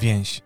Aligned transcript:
Więź. 0.00 0.40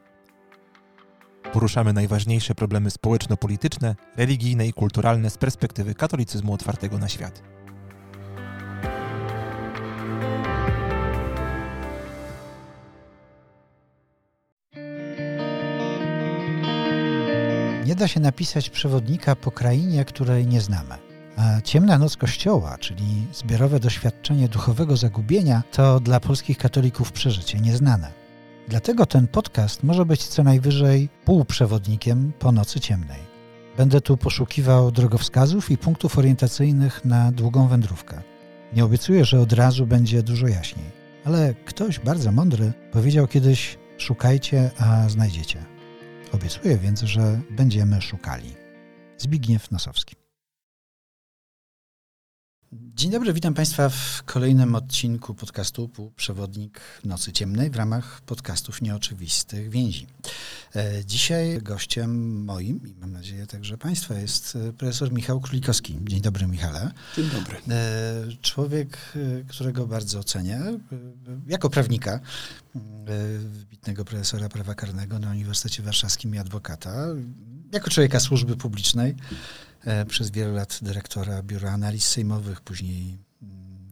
Poruszamy 1.53 1.93
najważniejsze 1.93 2.55
problemy 2.55 2.91
społeczno-polityczne, 2.91 3.95
religijne 4.17 4.67
i 4.67 4.73
kulturalne 4.73 5.31
z 5.31 5.39
perspektywy 5.39 5.95
katolicyzmu 5.95 6.53
otwartego 6.53 6.99
na 6.99 7.09
świat. 7.09 7.43
Nie 17.87 17.95
da 17.95 18.09
się 18.09 18.21
napisać 18.21 18.71
przewodnika 18.71 19.37
po 19.37 19.51
krainie, 19.51 20.05
której 20.05 20.47
nie 20.47 20.61
znamy. 20.61 20.95
A 21.37 21.61
Ciemna 21.61 21.99
Noc 21.99 22.17
Kościoła, 22.17 22.79
czyli 22.79 23.27
zbiorowe 23.33 23.81
doświadczenie 23.81 24.49
duchowego 24.49 24.97
zagubienia, 24.97 25.63
to 25.73 26.01
dla 26.01 26.21
polskich 26.21 26.59
katolików 26.59 27.13
przeżycie 27.13 27.61
nieznane. 27.61 28.24
Dlatego 28.69 29.07
ten 29.07 29.29
podcast 29.29 29.83
może 29.83 30.07
być 30.07 30.25
co 30.25 30.43
najwyżej 30.43 31.09
półprzewodnikiem 31.25 32.33
po 32.39 32.53
nocy 32.53 32.81
ciemnej. 32.81 33.19
Będę 33.77 34.01
tu 34.01 34.17
poszukiwał 34.17 34.91
drogowskazów 34.91 35.71
i 35.71 35.79
punktów 35.79 36.19
orientacyjnych 36.19 37.05
na 37.05 37.33
długą 37.33 37.69
wędrówkę. 37.69 38.23
Nie 38.77 38.85
obiecuję, 38.85 39.25
że 39.25 39.41
od 39.41 39.53
razu 39.53 39.87
będzie 39.87 40.23
dużo 40.23 40.49
jaśniej, 40.49 40.87
ale 41.25 41.55
ktoś 41.55 41.99
bardzo 41.99 42.33
mądry 42.33 42.73
powiedział 42.93 43.27
kiedyś: 43.27 43.79
Szukajcie, 43.99 44.71
a 44.79 45.09
znajdziecie. 45.09 45.65
Obiecuję 46.33 46.79
więc, 46.79 47.01
że 47.01 47.41
będziemy 47.51 48.03
szukali. 48.03 48.55
Zbigniew 49.19 49.71
Nosowski. 49.71 50.24
Dzień 52.75 53.11
dobry, 53.11 53.33
witam 53.33 53.55
Państwa 53.55 53.89
w 53.89 54.23
kolejnym 54.25 54.75
odcinku 54.75 55.35
podcastu 55.35 55.89
Półprzewodnik 55.89 56.81
Nocy 57.05 57.33
Ciemnej 57.33 57.71
w 57.71 57.77
ramach 57.77 58.21
podcastów 58.21 58.83
Nieoczywistych 58.83 59.71
Więzi. 59.71 60.07
E, 60.77 61.05
dzisiaj 61.05 61.59
gościem 61.63 62.45
moim 62.45 62.81
i 62.87 62.95
mam 63.01 63.13
nadzieję 63.13 63.47
także 63.47 63.79
Państwa 63.79 64.15
jest 64.15 64.57
e, 64.57 64.73
profesor 64.73 65.13
Michał 65.13 65.41
Królikowski. 65.41 65.99
Dzień 66.03 66.21
dobry 66.21 66.47
Michale. 66.47 66.91
Dzień 67.17 67.31
dobry. 67.31 67.57
E, 67.71 67.83
człowiek, 68.43 68.99
którego 69.49 69.87
bardzo 69.87 70.25
cenię, 70.25 70.61
jako 71.47 71.71
prawnika, 71.71 72.21
wybitnego 73.39 74.05
profesora 74.05 74.49
prawa 74.49 74.75
karnego 74.75 75.19
na 75.19 75.31
Uniwersytecie 75.31 75.83
Warszawskim 75.83 76.35
i 76.35 76.39
adwokata, 76.39 77.07
jako 77.73 77.91
człowieka 77.91 78.21
służby 78.21 78.57
publicznej, 78.57 79.15
przez 80.09 80.31
wiele 80.31 80.53
lat 80.53 80.79
dyrektora 80.83 81.43
Biura 81.43 81.73
Analiz 81.73 82.05
Sejmowych, 82.07 82.61
później 82.61 83.19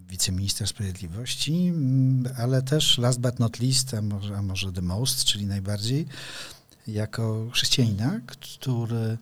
wiceminister 0.08 0.68
sprawiedliwości, 0.68 1.66
mm, 1.68 2.32
ale 2.38 2.62
też 2.62 2.98
last 2.98 3.20
but 3.20 3.38
not 3.38 3.60
least, 3.60 3.94
a 3.94 4.02
może, 4.02 4.36
a 4.36 4.42
może 4.42 4.72
the 4.72 4.82
most, 4.82 5.24
czyli 5.24 5.46
najbardziej, 5.46 6.06
jako 6.86 7.50
chrześcijanina, 7.52 8.20
który 8.26 8.96
mm, 8.96 9.18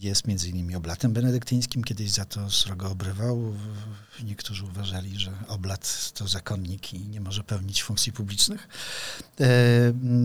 jest 0.00 0.26
między 0.26 0.48
innymi 0.48 0.74
oblatem 0.74 1.12
benedyktyńskim, 1.12 1.84
kiedyś 1.84 2.10
za 2.10 2.24
to 2.24 2.50
srogo 2.50 2.90
obrywał. 2.90 3.54
Niektórzy 4.24 4.64
uważali, 4.64 5.18
że 5.18 5.32
oblat 5.48 6.12
to 6.14 6.28
zakonnik 6.28 6.94
i 6.94 7.08
nie 7.08 7.20
może 7.20 7.44
pełnić 7.44 7.82
funkcji 7.82 8.12
publicznych. 8.12 8.68
E, 9.40 9.46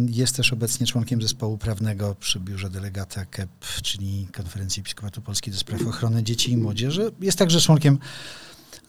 jest 0.10 0.36
też 0.36 0.54
obecnie 0.54 0.88
członkiem 0.88 1.22
zespołu 1.22 1.58
prawnego 1.58 2.16
przy 2.20 2.40
biurze 2.40 2.70
delegata 2.70 3.26
KEP, 3.26 3.66
czyli 3.84 4.28
Konferencji 4.34 4.82
Episkopatu 4.82 5.22
Polski 5.22 5.52
do 5.52 5.58
spraw 5.58 5.88
ochrony 5.88 6.24
dzieci 6.24 6.52
i 6.52 6.58
młodzieży. 6.58 7.12
Jest 7.22 7.38
także 7.38 7.62
członkiem 7.62 8.00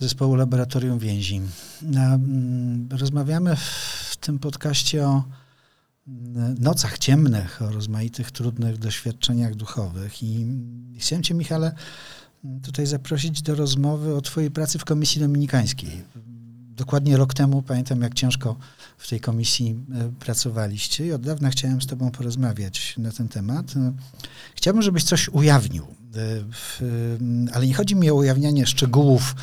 zespołu 0.01 0.35
Laboratorium 0.35 0.99
Więzi. 0.99 1.41
Mm, 1.83 2.89
rozmawiamy 2.91 3.57
w 4.11 4.17
tym 4.17 4.39
podcaście 4.39 5.07
o 5.07 5.25
nocach 6.61 6.99
ciemnych, 6.99 7.63
o 7.63 7.71
rozmaitych 7.71 8.31
trudnych 8.31 8.79
doświadczeniach 8.79 9.55
duchowych 9.55 10.23
i 10.23 10.47
chciałem 10.99 11.23
Cię, 11.23 11.35
Michale, 11.35 11.73
tutaj 12.63 12.87
zaprosić 12.87 13.43
do 13.43 13.55
rozmowy 13.55 14.15
o 14.15 14.21
Twojej 14.21 14.51
pracy 14.51 14.79
w 14.79 14.85
Komisji 14.85 15.21
Dominikańskiej. 15.21 16.05
Dokładnie 16.77 17.17
rok 17.17 17.35
temu 17.35 17.63
pamiętam, 17.63 18.03
jak 18.03 18.15
ciężko 18.15 18.57
w 18.99 19.09
tej 19.09 19.21
komisji 19.21 19.77
e, 19.95 20.13
pracowaliście 20.21 21.07
i 21.07 21.13
od 21.13 21.23
dawna 21.23 21.51
chciałem 21.51 21.83
z 21.83 21.87
Tobą 21.87 22.11
porozmawiać 22.11 22.95
na 22.99 23.13
ten 23.13 23.29
temat. 23.29 23.75
Chciałbym, 24.55 24.83
żebyś 24.83 25.05
coś 25.05 25.29
ujawnił, 25.29 25.87
e, 25.87 27.51
ale 27.53 27.67
nie 27.67 27.75
chodzi 27.75 27.97
mi 27.97 28.11
o 28.11 28.15
ujawnianie 28.15 28.67
szczegółów 28.67 29.35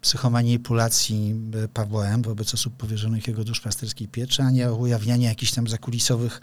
psychomanipulacji 0.00 1.34
e, 1.64 1.68
Pawła 1.68 2.06
M. 2.06 2.22
wobec 2.22 2.54
osób 2.54 2.76
powierzonych 2.76 3.28
jego 3.28 3.44
duszpasterskiej 3.44 4.08
pieczy, 4.08 4.42
a 4.42 4.50
nie 4.50 4.70
o 4.70 4.76
ujawnianie 4.76 5.26
jakichś 5.26 5.52
tam 5.52 5.68
zakulisowych 5.68 6.40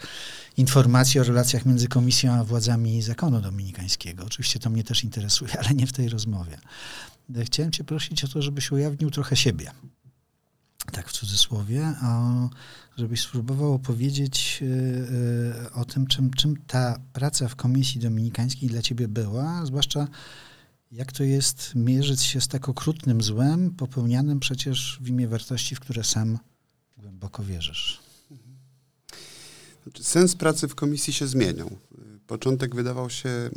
informacji 0.57 1.19
o 1.19 1.23
relacjach 1.23 1.65
między 1.65 1.87
komisją 1.87 2.33
a 2.33 2.43
władzami 2.43 3.01
zakonu 3.01 3.41
dominikańskiego. 3.41 4.25
Oczywiście 4.25 4.59
to 4.59 4.69
mnie 4.69 4.83
też 4.83 5.03
interesuje, 5.03 5.59
ale 5.59 5.69
nie 5.69 5.87
w 5.87 5.93
tej 5.93 6.09
rozmowie. 6.09 6.57
E, 7.35 7.45
chciałem 7.45 7.71
cię 7.71 7.83
prosić 7.83 8.23
o 8.23 8.27
to, 8.27 8.41
żebyś 8.41 8.71
ujawnił 8.71 9.11
trochę 9.11 9.35
siebie. 9.35 9.71
Tak 10.91 11.09
w 11.09 11.11
cudzysłowie, 11.11 11.93
a 12.01 12.33
żebyś 12.97 13.21
spróbował 13.21 13.73
opowiedzieć 13.73 14.63
e, 15.63 15.73
o 15.73 15.85
tym, 15.85 16.07
czym, 16.07 16.31
czym 16.31 16.57
ta 16.67 16.99
praca 17.13 17.47
w 17.47 17.55
Komisji 17.55 18.01
Dominikańskiej 18.01 18.69
dla 18.69 18.81
ciebie 18.81 19.07
była, 19.07 19.65
zwłaszcza 19.65 20.07
jak 20.95 21.11
to 21.11 21.23
jest 21.23 21.75
mierzyć 21.75 22.23
się 22.23 22.41
z 22.41 22.47
tak 22.47 22.69
okrutnym 22.69 23.21
złem, 23.21 23.71
popełnianym 23.71 24.39
przecież 24.39 24.99
w 25.01 25.07
imię 25.07 25.27
wartości, 25.27 25.75
w 25.75 25.79
które 25.79 26.03
sam 26.03 26.39
głęboko 26.97 27.43
wierzysz? 27.43 27.99
Znaczy, 29.83 30.03
sens 30.03 30.35
pracy 30.35 30.67
w 30.67 30.75
komisji 30.75 31.13
się 31.13 31.27
zmieniał. 31.27 31.77
Początek 32.27 32.75
wydawał 32.75 33.09
się 33.09 33.49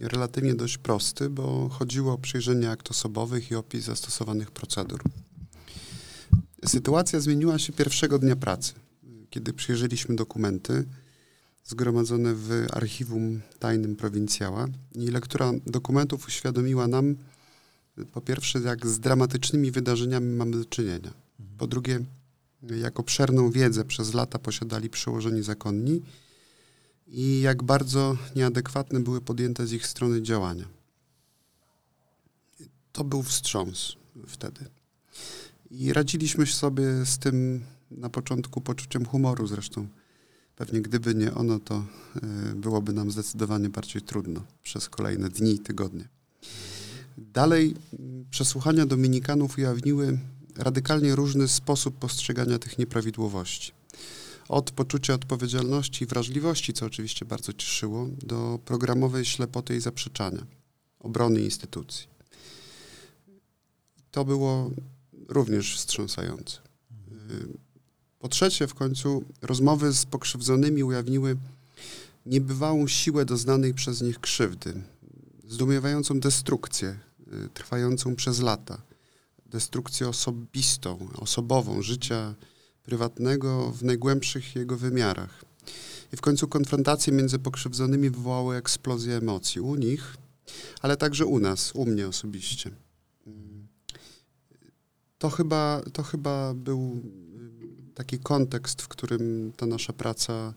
relatywnie 0.00 0.54
dość 0.54 0.78
prosty, 0.78 1.30
bo 1.30 1.68
chodziło 1.68 2.12
o 2.12 2.18
przyjrzenie 2.18 2.70
akt 2.70 2.90
osobowych 2.90 3.50
i 3.50 3.54
opis 3.54 3.84
zastosowanych 3.84 4.50
procedur. 4.50 5.02
Sytuacja 6.66 7.20
zmieniła 7.20 7.58
się 7.58 7.72
pierwszego 7.72 8.18
dnia 8.18 8.36
pracy, 8.36 8.72
kiedy 9.30 9.52
przyjrzeliśmy 9.52 10.16
dokumenty 10.16 10.84
zgromadzone 11.64 12.34
w 12.34 12.66
archiwum 12.72 13.40
tajnym 13.58 13.96
prowincjała 13.96 14.66
i 14.94 15.06
lektura 15.06 15.52
dokumentów 15.66 16.26
uświadomiła 16.28 16.88
nam, 16.88 17.16
po 18.12 18.20
pierwsze, 18.20 18.60
jak 18.60 18.86
z 18.86 19.00
dramatycznymi 19.00 19.70
wydarzeniami 19.70 20.36
mamy 20.36 20.56
do 20.56 20.64
czynienia. 20.64 21.12
Po 21.58 21.66
drugie, 21.66 22.00
jak 22.62 23.00
obszerną 23.00 23.50
wiedzę 23.50 23.84
przez 23.84 24.14
lata 24.14 24.38
posiadali 24.38 24.90
przełożeni 24.90 25.42
zakonni 25.42 26.02
i 27.06 27.40
jak 27.40 27.62
bardzo 27.62 28.16
nieadekwatne 28.36 29.00
były 29.00 29.20
podjęte 29.20 29.66
z 29.66 29.72
ich 29.72 29.86
strony 29.86 30.22
działania. 30.22 30.64
To 32.92 33.04
był 33.04 33.22
wstrząs 33.22 33.96
wtedy. 34.26 34.64
I 35.70 35.92
radziliśmy 35.92 36.46
sobie 36.46 37.06
z 37.06 37.18
tym 37.18 37.64
na 37.90 38.10
początku 38.10 38.60
poczuciem 38.60 39.06
humoru 39.06 39.46
zresztą. 39.46 39.88
Pewnie 40.62 40.82
gdyby 40.82 41.14
nie 41.14 41.34
ono, 41.34 41.58
to 41.58 41.74
e, 41.74 42.54
byłoby 42.54 42.92
nam 42.92 43.10
zdecydowanie 43.10 43.68
bardziej 43.68 44.02
trudno 44.02 44.42
przez 44.62 44.88
kolejne 44.88 45.28
dni 45.28 45.52
i 45.54 45.58
tygodnie. 45.58 46.08
Dalej 47.18 47.74
przesłuchania 48.30 48.86
Dominikanów 48.86 49.58
ujawniły 49.58 50.18
radykalnie 50.56 51.16
różny 51.16 51.48
sposób 51.48 51.98
postrzegania 51.98 52.58
tych 52.58 52.78
nieprawidłowości. 52.78 53.72
Od 54.48 54.70
poczucia 54.70 55.14
odpowiedzialności 55.14 56.04
i 56.04 56.06
wrażliwości, 56.06 56.72
co 56.72 56.86
oczywiście 56.86 57.24
bardzo 57.24 57.52
cieszyło, 57.52 58.08
do 58.22 58.58
programowej 58.64 59.24
ślepoty 59.24 59.76
i 59.76 59.80
zaprzeczania, 59.80 60.46
obrony 61.00 61.40
instytucji. 61.40 62.06
To 64.10 64.24
było 64.24 64.70
również 65.28 65.76
wstrząsające. 65.76 66.58
Po 68.22 68.28
trzecie, 68.28 68.66
w 68.66 68.74
końcu 68.74 69.24
rozmowy 69.42 69.92
z 69.92 70.06
pokrzywdzonymi 70.06 70.84
ujawniły 70.84 71.36
niebywałą 72.26 72.88
siłę 72.88 73.24
doznanej 73.24 73.74
przez 73.74 74.02
nich 74.02 74.20
krzywdy, 74.20 74.82
zdumiewającą 75.48 76.20
destrukcję 76.20 76.98
y, 77.32 77.48
trwającą 77.54 78.16
przez 78.16 78.40
lata, 78.40 78.82
destrukcję 79.46 80.08
osobistą, 80.08 81.08
osobową 81.16 81.82
życia 81.82 82.34
prywatnego 82.82 83.70
w 83.70 83.84
najgłębszych 83.84 84.56
jego 84.56 84.76
wymiarach. 84.76 85.44
I 86.12 86.16
w 86.16 86.20
końcu 86.20 86.48
konfrontacje 86.48 87.12
między 87.12 87.38
pokrzywdzonymi 87.38 88.10
wywołały 88.10 88.56
eksplozję 88.56 89.16
emocji 89.16 89.60
u 89.60 89.74
nich, 89.74 90.16
ale 90.82 90.96
także 90.96 91.26
u 91.26 91.38
nas, 91.38 91.72
u 91.74 91.86
mnie 91.86 92.08
osobiście. 92.08 92.70
Mm. 93.26 93.66
To 95.18 95.30
chyba, 95.30 95.82
to 95.92 96.02
chyba 96.02 96.54
był 96.54 97.02
taki 97.94 98.18
kontekst, 98.18 98.82
w 98.82 98.88
którym 98.88 99.52
ta 99.56 99.66
nasza 99.66 99.92
praca, 99.92 100.54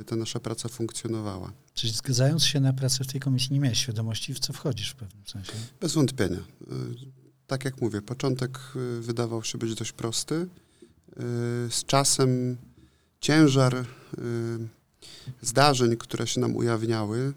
y, 0.00 0.04
ta 0.04 0.16
nasza 0.16 0.40
praca 0.40 0.68
funkcjonowała. 0.68 1.52
Czyli 1.74 1.92
zgadzając 1.92 2.44
się 2.44 2.60
na 2.60 2.72
pracę 2.72 3.04
w 3.04 3.06
tej 3.06 3.20
komisji, 3.20 3.52
nie 3.52 3.60
miałeś 3.60 3.78
świadomości, 3.78 4.34
w 4.34 4.38
co 4.38 4.52
wchodzisz 4.52 4.90
w 4.90 4.94
pewnym 4.94 5.26
sensie? 5.26 5.52
Bez 5.80 5.94
wątpienia. 5.94 6.38
Y, 6.38 6.42
tak 7.46 7.64
jak 7.64 7.80
mówię, 7.80 8.02
początek 8.02 8.58
y, 8.76 9.00
wydawał 9.00 9.44
się 9.44 9.58
być 9.58 9.74
dość 9.74 9.92
prosty. 9.92 10.48
Z 11.70 11.84
czasem 11.84 12.56
ciężar 13.20 13.84
zdarzeń, 15.42 15.96
które 15.96 16.26
się 16.26 16.40
nam 16.40 16.56
ujawniały, 16.56 17.32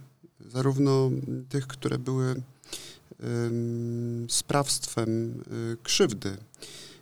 zarówno 0.51 1.11
tych, 1.49 1.67
które 1.67 1.99
były 1.99 2.41
sprawstwem 4.29 5.43
krzywdy, 5.83 6.37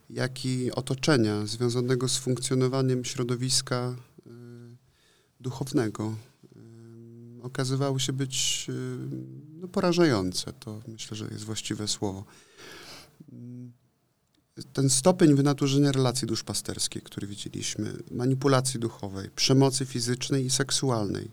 jak 0.09 0.45
i 0.45 0.71
otoczenia 0.71 1.45
związanego 1.45 2.09
z 2.09 2.17
funkcjonowaniem 2.17 3.05
środowiska 3.05 3.95
y, 4.27 4.31
duchownego, 5.39 6.15
okazywały 7.41 8.00
się 8.00 8.13
być 8.13 8.67
no, 9.61 9.67
porażające. 9.67 10.53
To 10.53 10.81
myślę, 10.88 11.17
że 11.17 11.25
jest 11.25 11.44
właściwe 11.44 11.88
słowo 11.88 12.25
ten 14.73 14.89
stopień 14.89 15.35
wynaturzenia 15.35 15.91
relacji 15.91 16.27
duszpasterskiej, 16.27 17.01
który 17.01 17.27
widzieliśmy, 17.27 17.94
manipulacji 18.11 18.79
duchowej, 18.79 19.29
przemocy 19.35 19.85
fizycznej 19.85 20.45
i 20.45 20.49
seksualnej, 20.49 21.31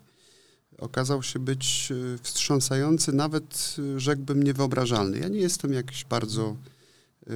okazał 0.78 1.23
się 1.23 1.38
być 1.38 1.93
wstrząsający, 2.23 3.12
nawet 3.12 3.76
rzekłbym 3.96 4.43
niewyobrażalny. 4.43 5.19
Ja 5.19 5.28
nie 5.28 5.40
jestem 5.40 5.73
jakiś 5.73 6.05
bardzo 6.05 6.56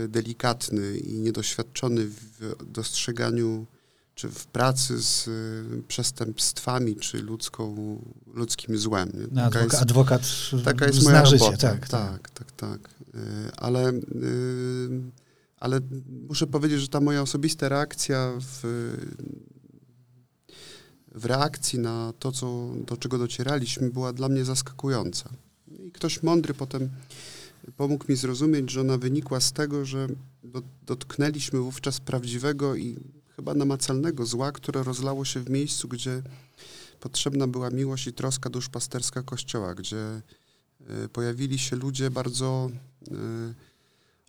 delikatny 0.08 0.96
i 0.96 1.20
niedoświadczony 1.20 2.06
w 2.06 2.56
dostrzeganiu 2.67 3.67
czy 4.14 4.29
w 4.29 4.46
pracy 4.46 5.02
z 5.02 5.31
przestępstwami, 5.88 6.96
czy 6.96 7.23
ludzką, 7.23 7.99
ludzkim 8.35 8.79
złem. 8.79 9.29
No, 9.32 9.43
adwoka, 9.43 9.64
jest, 9.64 9.82
adwokat 9.82 10.23
taka 10.64 10.87
jest 10.87 11.02
moja 11.02 11.23
robota. 11.23 11.56
Tak, 11.56 11.88
tak, 11.88 11.88
tak. 11.88 12.31
tak, 12.31 12.52
tak. 12.52 12.91
Ale 13.56 13.93
ale 15.64 15.81
muszę 16.29 16.47
powiedzieć, 16.47 16.81
że 16.81 16.88
ta 16.88 17.00
moja 17.00 17.23
osobista 17.23 17.69
reakcja 17.69 18.32
w, 18.40 18.61
w 21.14 21.25
reakcji 21.25 21.79
na 21.79 22.12
to, 22.19 22.32
co, 22.32 22.70
do 22.87 22.97
czego 22.97 23.19
docieraliśmy, 23.19 23.90
była 23.90 24.12
dla 24.12 24.29
mnie 24.29 24.44
zaskakująca. 24.44 25.31
I 25.69 25.93
ktoś 25.93 26.23
mądry 26.23 26.55
potem 26.55 26.90
pomógł 27.76 28.05
mi 28.08 28.16
zrozumieć, 28.16 28.70
że 28.70 28.81
ona 28.81 28.99
wynikła 28.99 29.40
z 29.40 29.52
tego, 29.52 29.84
że 29.84 30.06
do, 30.44 30.62
dotknęliśmy 30.82 31.58
wówczas 31.58 32.00
prawdziwego 32.00 32.76
i 32.76 32.96
chyba 33.37 33.55
namacalnego 33.55 34.26
zła, 34.26 34.52
które 34.52 34.82
rozlało 34.82 35.25
się 35.25 35.40
w 35.40 35.50
miejscu, 35.50 35.88
gdzie 35.88 36.22
potrzebna 37.00 37.46
była 37.46 37.70
miłość 37.70 38.06
i 38.06 38.12
troska 38.12 38.50
duszpasterska 38.50 39.22
Kościoła, 39.22 39.75
gdzie 39.75 40.22
y, 41.05 41.08
pojawili 41.08 41.58
się 41.58 41.76
ludzie 41.76 42.11
bardzo 42.11 42.70
y, 43.02 43.14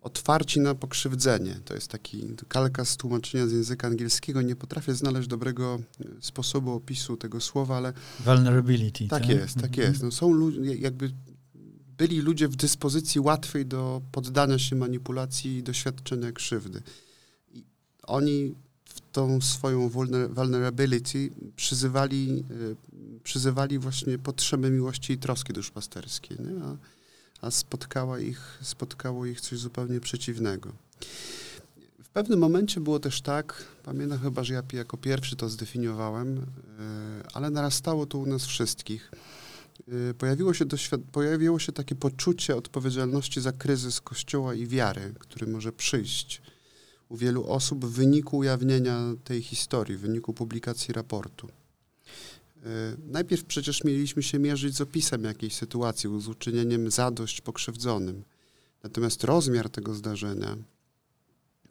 otwarci 0.06 0.60
na 0.60 0.74
pokrzywdzenie. 0.74 1.60
To 1.64 1.74
jest 1.74 1.88
taki 1.88 2.28
kalka 2.48 2.84
z 2.84 2.96
tłumaczenia 2.96 3.46
z 3.46 3.52
języka 3.52 3.88
angielskiego. 3.88 4.42
Nie 4.42 4.56
potrafię 4.56 4.94
znaleźć 4.94 5.28
dobrego 5.28 5.78
e, 6.00 6.04
sposobu 6.20 6.72
opisu 6.72 7.16
tego 7.16 7.40
słowa, 7.40 7.76
ale... 7.76 7.92
Vulnerability. 8.24 9.08
Tak, 9.08 9.22
tak? 9.22 9.30
jest, 9.30 9.54
tak 9.54 9.64
mhm. 9.64 9.88
jest. 9.88 10.02
No, 10.02 10.10
są 10.10 10.32
ludzie, 10.32 10.74
jakby 10.74 11.10
byli 11.98 12.20
ludzie 12.20 12.48
w 12.48 12.56
dyspozycji 12.56 13.20
łatwej 13.20 13.66
do 13.66 14.02
poddania 14.12 14.58
się 14.58 14.76
manipulacji 14.76 15.56
i 15.56 15.62
doświadczenia 15.62 16.32
krzywdy. 16.32 16.82
I 17.54 17.64
oni 18.02 18.54
w 18.84 19.00
tą 19.12 19.40
swoją 19.40 19.88
vulnerability 20.30 21.30
przyzywali, 21.56 22.44
e, 22.50 23.20
przyzywali 23.22 23.78
właśnie 23.78 24.18
potrzeby 24.18 24.70
miłości 24.70 25.12
i 25.12 25.18
troski 25.18 25.52
duszpasterskiej. 25.52 26.38
Nie? 26.40 26.64
A 26.64 26.76
a 27.42 27.50
spotkała 27.50 28.18
ich, 28.18 28.58
spotkało 28.62 29.26
ich 29.26 29.40
coś 29.40 29.58
zupełnie 29.58 30.00
przeciwnego. 30.00 30.72
W 32.02 32.08
pewnym 32.08 32.38
momencie 32.38 32.80
było 32.80 33.00
też 33.00 33.20
tak, 33.20 33.64
pamiętam 33.82 34.18
chyba, 34.18 34.44
że 34.44 34.54
ja 34.54 34.62
jako 34.72 34.96
pierwszy 34.96 35.36
to 35.36 35.48
zdefiniowałem, 35.48 36.38
e, 36.38 36.42
ale 37.32 37.50
narastało 37.50 38.06
to 38.06 38.18
u 38.18 38.26
nas 38.26 38.46
wszystkich. 38.46 39.10
E, 40.10 40.14
pojawiło 40.14 40.54
się, 40.54 40.64
pojawiło 41.12 41.58
się 41.58 41.72
takie 41.72 41.94
poczucie 41.94 42.56
odpowiedzialności 42.56 43.40
za 43.40 43.52
kryzys 43.52 44.00
Kościoła 44.00 44.54
i 44.54 44.66
wiary, 44.66 45.14
który 45.18 45.46
może 45.46 45.72
przyjść 45.72 46.42
u 47.08 47.16
wielu 47.16 47.46
osób 47.46 47.84
w 47.84 47.90
wyniku 47.90 48.36
ujawnienia 48.36 49.00
tej 49.24 49.42
historii, 49.42 49.96
w 49.96 50.00
wyniku 50.00 50.32
publikacji 50.32 50.94
raportu. 50.94 51.48
E, 52.66 52.96
najpierw 53.08 53.44
przecież 53.44 53.84
mieliśmy 53.84 54.22
się 54.22 54.38
mierzyć 54.38 54.76
z 54.76 54.80
opisem 54.80 55.24
jakiejś 55.24 55.54
sytuacji, 55.54 56.10
z 56.20 56.28
uczynieniem 56.28 56.90
zadość 56.90 57.40
pokrzywdzonym. 57.40 58.22
Natomiast 58.82 59.24
rozmiar 59.24 59.70
tego 59.70 59.94
zdarzenia, 59.94 60.56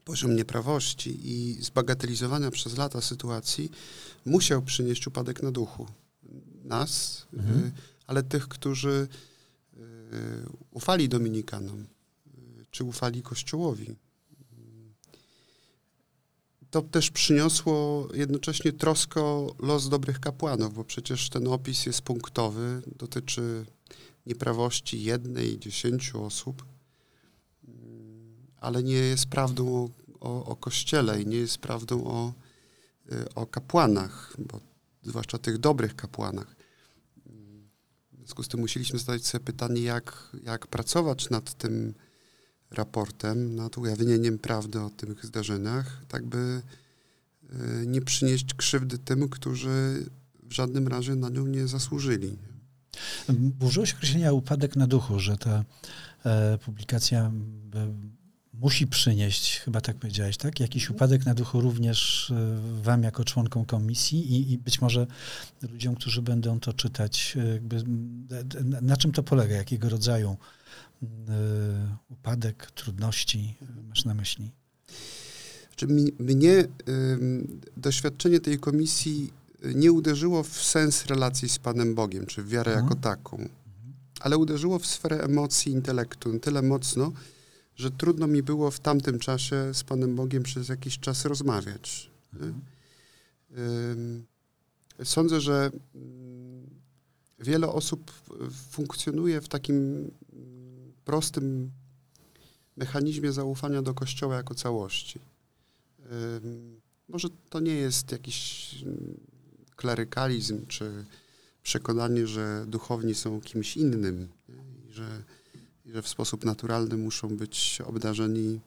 poziom 0.05 0.35
nieprawości 0.35 1.19
i 1.23 1.63
zbagatelizowania 1.63 2.51
przez 2.51 2.77
lata 2.77 3.01
sytuacji 3.01 3.71
musiał 4.25 4.61
przynieść 4.61 5.07
upadek 5.07 5.43
na 5.43 5.51
duchu. 5.51 5.87
Nas, 6.63 7.25
e, 7.33 7.39
mhm. 7.39 7.71
Ale 8.07 8.23
tych, 8.23 8.47
którzy 8.47 9.07
e, 9.73 9.79
ufali 10.71 11.09
Dominikanom, 11.09 11.85
czy 12.71 12.83
ufali 12.83 13.21
Kościołowi 13.21 13.95
to 16.75 16.81
też 16.81 17.11
przyniosło 17.11 18.07
jednocześnie 18.13 18.73
troskę 18.73 19.21
o 19.21 19.55
los 19.59 19.89
dobrych 19.89 20.19
kapłanów, 20.19 20.73
bo 20.73 20.83
przecież 20.83 21.29
ten 21.29 21.47
opis 21.47 21.85
jest 21.85 22.01
punktowy, 22.01 22.81
dotyczy 22.95 23.65
nieprawości 24.25 25.03
jednej, 25.03 25.59
dziesięciu 25.59 26.23
osób, 26.23 26.65
ale 28.59 28.83
nie 28.83 28.93
jest 28.93 29.25
prawdą 29.25 29.89
o, 30.19 30.45
o 30.45 30.55
Kościele 30.55 31.21
i 31.21 31.27
nie 31.27 31.37
jest 31.37 31.57
prawdą 31.57 32.03
o, 32.03 32.33
o 33.35 33.45
kapłanach, 33.45 34.33
bo 34.39 34.59
zwłaszcza 35.03 35.37
tych 35.37 35.57
dobrych 35.57 35.95
kapłanach. 35.95 36.54
W 38.25 38.27
związku 38.27 38.43
z 38.43 38.47
tym 38.47 38.59
musieliśmy 38.59 38.99
zadać 38.99 39.25
sobie 39.25 39.45
pytanie, 39.45 39.81
jak, 39.81 40.29
jak 40.43 40.67
pracować 40.67 41.29
nad 41.29 41.53
tym 41.53 41.93
raportem, 42.71 43.55
nad 43.55 43.77
ujawnieniem 43.77 44.39
prawdy 44.39 44.81
o 44.81 44.89
tych 44.89 45.25
zdarzeniach, 45.25 46.01
tak 46.07 46.25
by 46.25 46.61
e, 47.49 47.85
nie 47.85 48.01
przynieść 48.01 48.53
krzywdy 48.53 48.97
tym, 48.97 49.29
którzy 49.29 50.05
w 50.43 50.53
żadnym 50.53 50.87
razie 50.87 51.15
na 51.15 51.29
nią 51.29 51.47
nie 51.47 51.67
zasłużyli. 51.67 52.37
Użyłeś 53.59 53.93
określenia 53.93 54.31
upadek 54.31 54.75
na 54.75 54.87
duchu, 54.87 55.19
że 55.19 55.37
ta 55.37 55.63
e, 56.25 56.57
publikacja 56.57 57.31
musi 58.61 58.87
przynieść, 58.87 59.59
chyba 59.59 59.81
tak 59.81 59.97
powiedziałeś, 59.97 60.37
tak? 60.37 60.59
Jakiś 60.59 60.83
mhm. 60.83 60.95
upadek 60.95 61.25
na 61.25 61.33
duchu 61.33 61.61
również 61.61 62.31
e, 62.31 62.81
wam 62.83 63.03
jako 63.03 63.23
członkom 63.23 63.65
komisji 63.65 64.33
i, 64.33 64.51
i, 64.51 64.57
być 64.57 64.81
może 64.81 65.07
ludziom, 65.61 65.95
którzy 65.95 66.21
będą 66.21 66.59
to 66.59 66.73
czytać. 66.73 67.37
E, 67.37 67.47
jakby, 67.47 67.83
na, 68.63 68.81
na 68.81 68.97
czym 68.97 69.11
to 69.11 69.23
polega? 69.23 69.55
Jakiego 69.55 69.89
rodzaju 69.89 70.37
Y, 71.03 71.07
upadek, 72.09 72.71
trudności 72.71 73.55
masz 73.89 74.05
na 74.05 74.13
myśli? 74.13 74.51
Czy 75.75 75.87
mi, 75.87 76.11
mnie 76.19 76.67
doświadczenie 77.77 78.39
tej 78.39 78.59
komisji 78.59 79.33
nie 79.75 79.91
uderzyło 79.91 80.43
w 80.43 80.63
sens 80.63 81.05
relacji 81.05 81.49
z 81.49 81.59
Panem 81.59 81.95
Bogiem, 81.95 82.25
czy 82.25 82.43
w 82.43 82.49
wiarę 82.49 82.71
mhm. 82.71 82.85
jako 82.85 83.01
taką, 83.01 83.49
ale 84.19 84.37
uderzyło 84.37 84.79
w 84.79 84.85
sferę 84.85 85.23
emocji, 85.23 85.71
intelektu 85.71 86.39
tyle 86.39 86.61
mocno, 86.61 87.11
że 87.75 87.91
trudno 87.91 88.27
mi 88.27 88.43
było 88.43 88.71
w 88.71 88.79
tamtym 88.79 89.19
czasie 89.19 89.73
z 89.73 89.83
Panem 89.83 90.15
Bogiem 90.15 90.43
przez 90.43 90.69
jakiś 90.69 90.99
czas 90.99 91.25
rozmawiać. 91.25 92.09
Mhm. 92.33 92.61
Sądzę, 95.03 95.41
że 95.41 95.71
mm, 95.95 96.69
wiele 97.39 97.67
osób 97.67 98.11
funkcjonuje 98.69 99.41
w 99.41 99.47
takim 99.47 100.11
prostym 101.05 101.71
mechanizmie 102.77 103.31
zaufania 103.31 103.81
do 103.81 103.93
Kościoła 103.93 104.35
jako 104.35 104.55
całości. 104.55 105.19
Może 107.09 107.27
to 107.49 107.59
nie 107.59 107.73
jest 107.75 108.11
jakiś 108.11 108.69
mm, 108.83 109.17
klerykalizm, 109.75 110.67
czy 110.67 111.05
przekonanie, 111.63 112.27
że 112.27 112.65
duchowni 112.67 113.15
są 113.15 113.41
kimś 113.41 113.77
innym 113.77 114.27
że, 115.95 116.01
w 116.01 116.07
sposób 116.07 116.45
naturalny 116.45 116.97
muszą 116.97 117.37
być 117.37 117.81
obdarzeni 117.85 118.47
mm, 118.47 118.59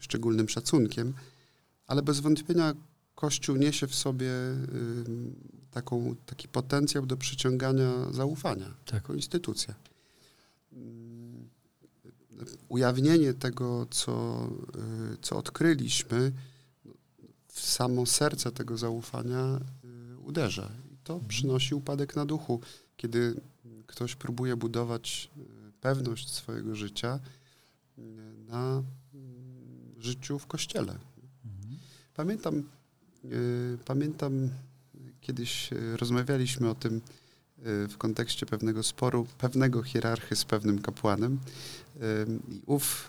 szczególnym 0.00 0.48
szacunkiem, 0.48 1.14
ale 1.86 2.02
bez 2.02 2.20
wątpienia 2.20 2.74
Kościół 3.14 3.56
niesie 3.56 3.86
w 3.86 3.94
sobie 3.94 4.30
taką, 5.70 6.16
taki 6.26 6.48
potencjał 6.48 7.06
do 7.06 7.16
przyciągania 7.16 7.90
zaufania 8.10 8.74
tak. 8.84 8.94
jako 8.94 9.14
instytucja 9.14 9.74
ujawnienie 12.68 13.34
tego, 13.34 13.86
co, 13.90 14.46
y, 15.14 15.16
co 15.22 15.36
odkryliśmy, 15.36 16.32
w 17.48 17.60
samo 17.60 18.06
serce 18.06 18.52
tego 18.52 18.78
zaufania 18.78 19.60
y, 20.14 20.18
uderza. 20.18 20.70
I 20.92 20.96
to 21.04 21.20
przynosi 21.28 21.74
upadek 21.74 22.16
na 22.16 22.26
duchu, 22.26 22.60
kiedy 22.96 23.40
ktoś 23.86 24.16
próbuje 24.16 24.56
budować 24.56 25.30
y, 25.38 25.61
pewność 25.82 26.30
swojego 26.30 26.74
życia 26.74 27.20
na 28.48 28.82
mm, 29.14 29.94
życiu 29.98 30.38
w 30.38 30.46
kościele. 30.46 30.92
Mhm. 31.44 31.78
Pamiętam 32.14 32.64
Pamiętam, 33.84 34.48
kiedyś 35.20 35.72
e, 35.72 35.96
rozmawialiśmy 35.96 36.70
o 36.70 36.74
tym 36.74 36.96
e, 36.96 37.88
w 37.88 37.98
kontekście 37.98 38.46
pewnego 38.46 38.82
sporu, 38.82 39.26
pewnego 39.38 39.82
hierarchy 39.82 40.36
z 40.36 40.44
pewnym 40.44 40.78
kapłanem. 40.78 41.38
Ów, 42.66 43.08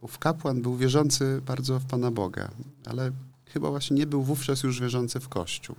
ów 0.00 0.18
kapłan 0.18 0.62
był 0.62 0.76
wierzący 0.76 1.42
bardzo 1.46 1.78
w 1.78 1.84
Pana 1.84 2.10
Boga, 2.10 2.50
ale 2.84 3.12
chyba 3.46 3.70
właśnie 3.70 3.96
nie 3.96 4.06
był 4.06 4.22
wówczas 4.22 4.62
już 4.62 4.80
wierzący 4.80 5.20
w 5.20 5.28
Kościół. 5.28 5.76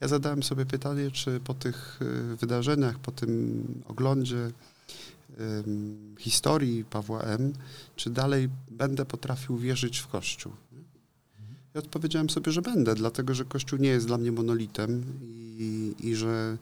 Ja 0.00 0.08
zadałem 0.08 0.42
sobie 0.42 0.66
pytanie, 0.66 1.10
czy 1.10 1.40
po 1.40 1.54
tych 1.54 1.98
e, 2.32 2.36
wydarzeniach, 2.36 2.98
po 2.98 3.12
tym 3.12 3.64
oglądzie 3.86 4.50
historii 6.18 6.84
Pawła 6.84 7.22
M., 7.22 7.52
czy 7.96 8.10
dalej 8.10 8.48
będę 8.70 9.04
potrafił 9.04 9.58
wierzyć 9.58 9.98
w 9.98 10.08
Kościół. 10.08 10.52
I 11.74 11.78
odpowiedziałem 11.78 12.30
sobie, 12.30 12.52
że 12.52 12.62
będę, 12.62 12.94
dlatego 12.94 13.34
że 13.34 13.44
Kościół 13.44 13.78
nie 13.78 13.88
jest 13.88 14.06
dla 14.06 14.18
mnie 14.18 14.32
monolitem 14.32 15.02
i, 15.58 15.94
i 16.00 16.14
że 16.14 16.58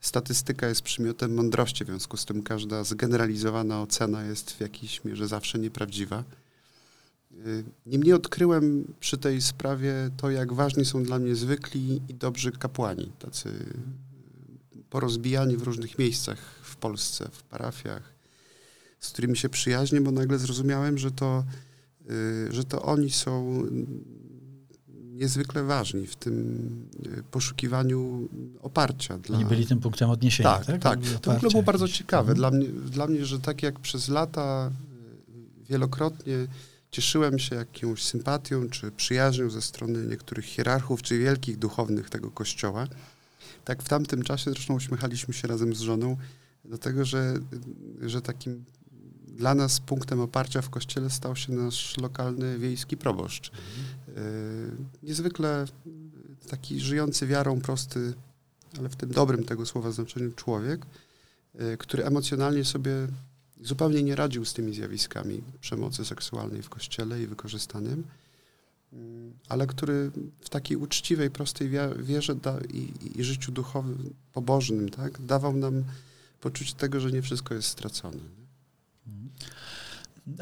statystyka 0.00 0.68
jest 0.68 0.82
przymiotem 0.82 1.34
mądrości, 1.34 1.84
w 1.84 1.86
związku 1.86 2.16
z 2.16 2.24
tym 2.24 2.42
każda 2.42 2.84
zgeneralizowana 2.84 3.82
ocena 3.82 4.24
jest 4.24 4.50
w 4.50 4.60
jakiejś 4.60 5.04
mierze 5.04 5.28
zawsze 5.28 5.58
nieprawdziwa. 5.58 6.24
Y, 7.46 7.64
niemniej 7.86 8.12
odkryłem 8.12 8.94
przy 9.00 9.18
tej 9.18 9.42
sprawie 9.42 10.10
to, 10.16 10.30
jak 10.30 10.52
ważni 10.52 10.84
są 10.84 11.02
dla 11.02 11.18
mnie 11.18 11.34
zwykli 11.34 12.02
i 12.08 12.14
dobrzy 12.14 12.52
kapłani, 12.52 13.12
tacy 13.18 13.50
porozbijani 14.90 15.56
w 15.56 15.62
różnych 15.62 15.98
miejscach 15.98 16.38
Polsce, 16.84 17.28
w 17.32 17.42
parafiach, 17.42 18.02
z 19.00 19.10
którymi 19.10 19.36
się 19.36 19.48
przyjaźnię, 19.48 20.00
bo 20.00 20.10
nagle 20.10 20.38
zrozumiałem, 20.38 20.98
że 20.98 21.10
to, 21.10 21.44
y, 22.10 22.52
że 22.52 22.64
to 22.64 22.82
oni 22.82 23.10
są 23.10 23.62
niezwykle 24.92 25.62
ważni 25.62 26.06
w 26.06 26.16
tym 26.16 26.34
y, 27.06 27.22
poszukiwaniu 27.30 28.28
oparcia. 28.62 29.18
Dla... 29.18 29.36
Oni 29.36 29.44
byli 29.44 29.66
tym 29.66 29.80
punktem 29.80 30.10
odniesienia, 30.10 30.58
tak? 30.58 30.66
Tak, 30.66 30.80
tak. 30.80 31.20
To 31.20 31.32
w 31.32 31.36
ogóle 31.36 31.50
było 31.50 31.62
bardzo 31.62 31.88
ciekawe. 31.88 32.32
Mhm. 32.32 32.36
Dla, 32.36 32.50
mnie, 32.50 32.68
dla 32.90 33.06
mnie, 33.06 33.26
że 33.26 33.40
tak 33.40 33.62
jak 33.62 33.80
przez 33.80 34.08
lata 34.08 34.70
y, 35.60 35.64
wielokrotnie 35.70 36.46
cieszyłem 36.90 37.38
się 37.38 37.56
jakąś 37.56 38.02
sympatią 38.02 38.68
czy 38.68 38.90
przyjaźnią 38.90 39.50
ze 39.50 39.62
strony 39.62 40.06
niektórych 40.06 40.44
hierarchów 40.44 41.02
czy 41.02 41.18
wielkich 41.18 41.58
duchownych 41.58 42.10
tego 42.10 42.30
kościoła, 42.30 42.86
tak 43.64 43.82
w 43.82 43.88
tamtym 43.88 44.22
czasie 44.22 44.50
zresztą 44.50 44.74
uśmiechaliśmy 44.74 45.34
się 45.34 45.48
razem 45.48 45.74
z 45.74 45.80
żoną 45.80 46.16
do 46.64 46.78
tego, 46.78 47.04
że, 47.04 47.34
że 48.00 48.22
takim 48.22 48.64
dla 49.26 49.54
nas 49.54 49.80
punktem 49.80 50.20
oparcia 50.20 50.62
w 50.62 50.70
kościele 50.70 51.10
stał 51.10 51.36
się 51.36 51.52
nasz 51.52 51.96
lokalny 51.96 52.58
wiejski 52.58 52.96
proboszcz. 52.96 53.50
Mhm. 53.50 54.88
Niezwykle 55.02 55.66
taki 56.48 56.80
żyjący 56.80 57.26
wiarą, 57.26 57.60
prosty, 57.60 58.14
ale 58.78 58.88
w 58.88 58.96
tym 58.96 59.10
dobrym 59.10 59.44
tego 59.44 59.66
słowa 59.66 59.90
znaczeniu 59.90 60.32
człowiek, 60.32 60.86
y, 61.60 61.76
który 61.76 62.04
emocjonalnie 62.04 62.64
sobie 62.64 62.90
zupełnie 63.60 64.02
nie 64.02 64.16
radził 64.16 64.44
z 64.44 64.54
tymi 64.54 64.74
zjawiskami 64.74 65.42
przemocy 65.60 66.04
seksualnej 66.04 66.62
w 66.62 66.68
kościele 66.68 67.22
i 67.22 67.26
wykorzystaniem, 67.26 68.04
mm, 68.92 69.32
ale 69.48 69.66
który 69.66 70.10
w 70.40 70.48
takiej 70.48 70.76
uczciwej, 70.76 71.30
prostej 71.30 71.70
wierze 71.98 72.36
i, 72.72 72.92
i, 73.16 73.24
życiu 73.24 73.52
duchowym, 73.52 74.14
pobożnym, 74.32 74.88
tak, 74.88 75.26
dawał 75.26 75.52
nam 75.52 75.84
poczucie 76.44 76.74
tego, 76.74 77.00
że 77.00 77.10
nie 77.10 77.22
wszystko 77.22 77.54
jest 77.54 77.68
stracone. 77.68 78.18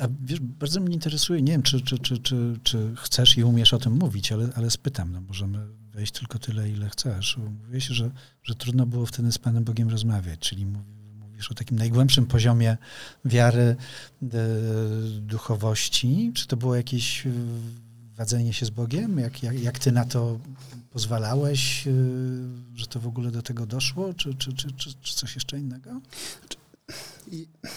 A 0.00 0.08
wiesz, 0.24 0.40
bardzo 0.40 0.80
mnie 0.80 0.94
interesuje, 0.94 1.42
nie 1.42 1.52
wiem, 1.52 1.62
czy, 1.62 1.80
czy, 1.80 1.98
czy, 1.98 2.18
czy, 2.18 2.58
czy 2.62 2.94
chcesz 2.96 3.38
i 3.38 3.44
umiesz 3.44 3.74
o 3.74 3.78
tym 3.78 3.92
mówić, 3.92 4.32
ale, 4.32 4.48
ale 4.54 4.70
spytam, 4.70 5.12
no 5.12 5.20
możemy 5.20 5.66
wejść 5.92 6.12
tylko 6.12 6.38
tyle, 6.38 6.70
ile 6.70 6.88
chcesz. 6.88 7.36
Mówiłeś, 7.36 7.86
że, 7.86 8.10
że 8.42 8.54
trudno 8.54 8.86
było 8.86 9.06
wtedy 9.06 9.32
z 9.32 9.38
Panem 9.38 9.64
Bogiem 9.64 9.88
rozmawiać, 9.88 10.38
czyli 10.38 10.66
mówisz 11.20 11.50
o 11.50 11.54
takim 11.54 11.78
najgłębszym 11.78 12.26
poziomie 12.26 12.76
wiary, 13.24 13.62
e, 13.62 13.76
duchowości. 15.20 16.32
Czy 16.34 16.46
to 16.46 16.56
było 16.56 16.76
jakieś 16.76 17.26
wadzenie 18.22 18.52
się 18.52 18.66
z 18.66 18.70
Bogiem? 18.70 19.18
Jak, 19.18 19.42
jak, 19.42 19.60
jak 19.60 19.78
ty 19.78 19.92
na 19.92 20.04
to 20.04 20.38
pozwalałeś, 20.90 21.86
e, 21.86 21.90
że 22.74 22.86
to 22.86 23.00
w 23.00 23.06
ogóle 23.06 23.30
do 23.30 23.42
tego 23.42 23.66
doszło, 23.66 24.14
czy, 24.14 24.34
czy, 24.34 24.52
czy, 24.52 24.72
czy, 25.02 25.14
coś 25.16 25.34
jeszcze 25.34 25.58
innego? 25.58 25.90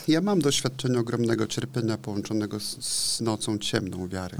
ja 0.07 0.21
mam 0.21 0.39
doświadczenie 0.41 0.99
ogromnego 0.99 1.47
cierpienia 1.47 1.97
połączonego 1.97 2.59
z, 2.59 2.85
z 2.85 3.21
nocą 3.21 3.57
ciemną 3.57 4.07
wiary. 4.07 4.37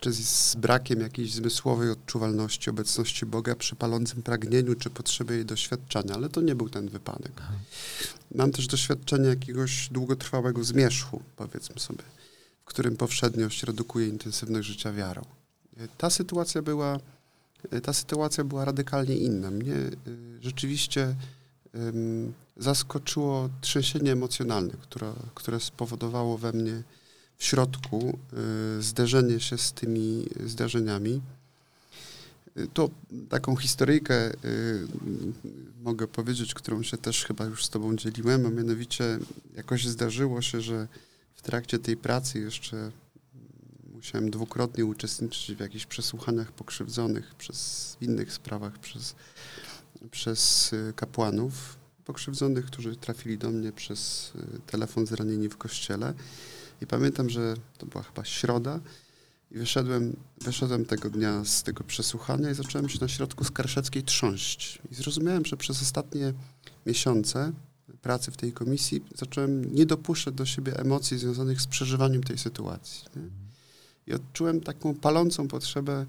Czy 0.00 0.12
z 0.12 0.56
brakiem 0.56 1.00
jakiejś 1.00 1.32
zmysłowej 1.34 1.90
odczuwalności 1.90 2.70
obecności 2.70 3.26
Boga 3.26 3.54
przy 3.54 3.76
palącym 3.76 4.22
pragnieniu 4.22 4.74
czy 4.74 4.90
potrzebie 4.90 5.34
jej 5.34 5.44
doświadczenia, 5.44 6.14
ale 6.14 6.28
to 6.28 6.40
nie 6.40 6.54
był 6.54 6.68
ten 6.68 6.88
wypadek. 6.88 7.32
Aha. 7.36 7.52
Mam 8.34 8.52
też 8.52 8.66
doświadczenie 8.66 9.28
jakiegoś 9.28 9.88
długotrwałego 9.88 10.64
zmierzchu, 10.64 11.22
powiedzmy 11.36 11.80
sobie, 11.80 12.02
którym 12.68 12.96
powszedniość 12.96 13.62
redukuje 13.62 14.08
intensywność 14.08 14.68
życia 14.68 14.92
wiarą. 14.92 15.24
Ta 15.98 16.10
sytuacja 16.10 16.62
była, 16.62 16.98
ta 17.82 17.92
sytuacja 17.92 18.44
była 18.44 18.64
radykalnie 18.64 19.16
inna. 19.16 19.50
Mnie 19.50 19.74
y, 19.74 19.92
rzeczywiście 20.40 21.14
zaskoczyło 22.56 23.48
trzęsienie 23.60 24.12
emocjonalne, 24.12 24.74
które, 24.82 25.12
które 25.34 25.60
spowodowało 25.60 26.38
we 26.38 26.52
mnie 26.52 26.82
w 27.36 27.44
środku 27.44 28.18
zderzenie 28.80 29.40
się 29.40 29.58
z 29.58 29.72
tymi 29.72 30.26
zdarzeniami. 30.46 31.20
To 32.74 32.90
taką 33.28 33.56
historyjkę 33.56 34.32
mogę 35.82 36.08
powiedzieć, 36.08 36.54
którą 36.54 36.82
się 36.82 36.96
też 36.96 37.24
chyba 37.24 37.44
już 37.44 37.64
z 37.64 37.70
Tobą 37.70 37.96
dzieliłem, 37.96 38.46
a 38.46 38.50
mianowicie 38.50 39.18
jakoś 39.56 39.86
zdarzyło 39.86 40.42
się, 40.42 40.60
że 40.60 40.88
w 41.38 41.42
trakcie 41.42 41.78
tej 41.78 41.96
pracy 41.96 42.38
jeszcze 42.38 42.90
musiałem 43.94 44.30
dwukrotnie 44.30 44.84
uczestniczyć 44.84 45.56
w 45.56 45.60
jakichś 45.60 45.86
przesłuchaniach 45.86 46.52
pokrzywdzonych 46.52 47.34
przez 47.34 47.96
w 48.00 48.02
innych 48.02 48.32
sprawach 48.32 48.78
przez, 48.78 49.14
przez 50.10 50.70
kapłanów 50.96 51.76
pokrzywdzonych, 52.04 52.66
którzy 52.66 52.96
trafili 52.96 53.38
do 53.38 53.50
mnie 53.50 53.72
przez 53.72 54.32
y, 54.56 54.60
telefon 54.66 55.06
zranieni 55.06 55.48
w 55.48 55.56
kościele. 55.56 56.14
I 56.82 56.86
pamiętam, 56.86 57.30
że 57.30 57.54
to 57.78 57.86
była 57.86 58.02
chyba 58.02 58.24
środa 58.24 58.80
i 59.50 59.58
wyszedłem, 59.58 60.16
wyszedłem 60.40 60.84
tego 60.84 61.10
dnia 61.10 61.44
z 61.44 61.62
tego 61.62 61.84
przesłuchania 61.84 62.50
i 62.50 62.54
zacząłem 62.54 62.88
się 62.88 62.98
na 63.00 63.08
środku 63.08 63.44
Skarszewskiej 63.44 64.02
trząść. 64.02 64.78
I 64.90 64.94
zrozumiałem, 64.94 65.44
że 65.44 65.56
przez 65.56 65.82
ostatnie 65.82 66.32
miesiące 66.86 67.52
pracy 68.02 68.30
w 68.30 68.36
tej 68.36 68.52
komisji 68.52 69.04
zacząłem 69.14 69.74
nie 69.74 69.86
dopuszczać 69.86 70.34
do 70.34 70.46
siebie 70.46 70.78
emocji 70.78 71.18
związanych 71.18 71.60
z 71.60 71.66
przeżywaniem 71.66 72.22
tej 72.22 72.38
sytuacji. 72.38 73.04
Nie? 73.16 73.22
I 74.06 74.12
odczułem 74.12 74.60
taką 74.60 74.94
palącą 74.94 75.48
potrzebę, 75.48 76.06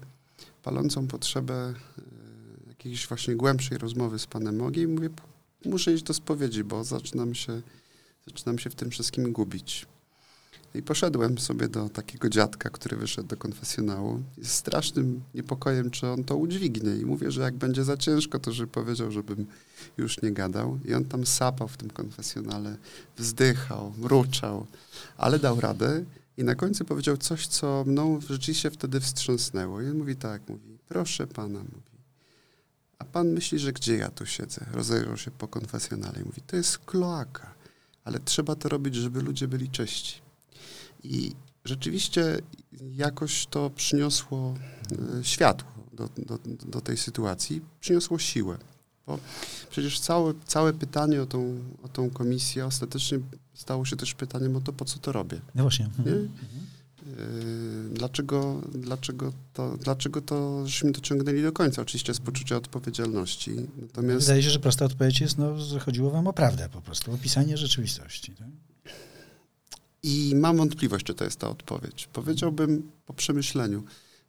palącą 0.62 1.06
potrzebę 1.06 1.74
y, 1.98 2.02
jakiejś 2.68 3.06
właśnie 3.06 3.36
głębszej 3.36 3.78
rozmowy 3.78 4.18
z 4.18 4.26
Panem 4.26 4.58
Bogiem 4.58 4.90
i 4.90 4.94
mówię, 4.94 5.10
muszę 5.64 5.92
iść 5.92 6.02
do 6.02 6.14
spowiedzi, 6.14 6.64
bo 6.64 6.84
zaczynam 6.84 7.34
się, 7.34 7.62
zaczynam 8.26 8.58
się 8.58 8.70
w 8.70 8.74
tym 8.74 8.90
wszystkim 8.90 9.32
gubić. 9.32 9.86
I 10.74 10.82
poszedłem 10.82 11.38
sobie 11.38 11.68
do 11.68 11.88
takiego 11.88 12.28
dziadka, 12.28 12.70
który 12.70 12.96
wyszedł 12.96 13.28
do 13.28 13.36
konfesjonału. 13.36 14.22
Z 14.42 14.50
strasznym 14.50 15.22
niepokojem, 15.34 15.90
czy 15.90 16.06
on 16.06 16.24
to 16.24 16.36
udźwignie. 16.36 16.96
I 16.96 17.04
mówię, 17.04 17.30
że 17.30 17.42
jak 17.42 17.54
będzie 17.54 17.84
za 17.84 17.96
ciężko, 17.96 18.38
to 18.38 18.52
żeby 18.52 18.72
powiedział, 18.72 19.10
żebym 19.10 19.46
już 19.98 20.22
nie 20.22 20.32
gadał. 20.32 20.78
I 20.84 20.94
on 20.94 21.04
tam 21.04 21.26
sapał 21.26 21.68
w 21.68 21.76
tym 21.76 21.90
konfesjonale, 21.90 22.76
wzdychał, 23.16 23.92
mruczał, 23.98 24.66
ale 25.16 25.38
dał 25.38 25.60
radę. 25.60 26.04
I 26.36 26.44
na 26.44 26.54
końcu 26.54 26.84
powiedział 26.84 27.16
coś, 27.16 27.46
co 27.46 27.84
mną 27.86 28.20
rzeczywiście 28.20 28.70
wtedy 28.70 29.00
wstrząsnęło. 29.00 29.80
I 29.80 29.86
on 29.88 29.98
mówi 29.98 30.16
tak, 30.16 30.48
mówi, 30.48 30.78
proszę 30.88 31.26
pana, 31.26 31.58
mówi, 31.58 31.90
a 32.98 33.04
pan 33.04 33.28
myśli, 33.28 33.58
że 33.58 33.72
gdzie 33.72 33.96
ja 33.96 34.10
tu 34.10 34.26
siedzę? 34.26 34.66
Rozejrzał 34.72 35.16
się 35.16 35.30
po 35.30 35.48
konfesjonale 35.48 36.20
i 36.20 36.24
mówi, 36.24 36.42
to 36.46 36.56
jest 36.56 36.78
kloaka, 36.78 37.54
ale 38.04 38.20
trzeba 38.20 38.56
to 38.56 38.68
robić, 38.68 38.94
żeby 38.94 39.22
ludzie 39.22 39.48
byli 39.48 39.68
czyści. 39.68 40.29
I 41.04 41.32
rzeczywiście 41.64 42.38
jakoś 42.96 43.46
to 43.46 43.70
przyniosło 43.70 44.54
e, 45.20 45.24
światło 45.24 45.70
do, 45.92 46.08
do, 46.16 46.38
do 46.66 46.80
tej 46.80 46.96
sytuacji, 46.96 47.60
przyniosło 47.80 48.18
siłę. 48.18 48.58
Bo 49.06 49.18
przecież 49.70 50.00
całe, 50.00 50.34
całe 50.46 50.72
pytanie 50.72 51.22
o 51.22 51.26
tą, 51.26 51.58
o 51.82 51.88
tą 51.88 52.10
komisję 52.10 52.66
ostatecznie 52.66 53.18
stało 53.54 53.84
się 53.84 53.96
też 53.96 54.14
pytaniem 54.14 54.56
o 54.56 54.60
to, 54.60 54.72
po 54.72 54.84
co 54.84 54.98
to 54.98 55.12
robię. 55.12 55.40
No 55.54 55.62
właśnie. 55.62 55.90
Nie? 56.06 56.12
Mhm. 56.12 56.30
Yy, 57.06 57.94
dlaczego, 57.94 58.60
dlaczego, 58.74 59.32
to, 59.52 59.76
dlaczego 59.76 60.20
to 60.22 60.66
żeśmy 60.66 60.92
dociągnęli 60.92 61.42
do 61.42 61.52
końca? 61.52 61.82
Oczywiście 61.82 62.14
z 62.14 62.20
poczucia 62.20 62.56
odpowiedzialności. 62.56 63.50
Natomiast... 63.82 64.26
Wydaje 64.26 64.42
się, 64.42 64.50
że 64.50 64.58
prosta 64.58 64.84
odpowiedź 64.84 65.20
jest, 65.20 65.38
no, 65.38 65.58
że 65.58 65.80
chodziło 65.80 66.10
wam 66.10 66.26
o 66.26 66.32
prawdę 66.32 66.68
po 66.68 66.80
prostu, 66.80 67.12
opisanie 67.12 67.56
rzeczywistości. 67.56 68.32
Tak? 68.32 68.48
I 70.02 70.32
mam 70.36 70.56
wątpliwość, 70.56 71.06
czy 71.06 71.14
to 71.14 71.24
jest 71.24 71.38
ta 71.38 71.48
odpowiedź. 71.48 72.08
Powiedziałbym 72.12 72.90
po 73.06 73.14
przemyśleniu. 73.14 73.82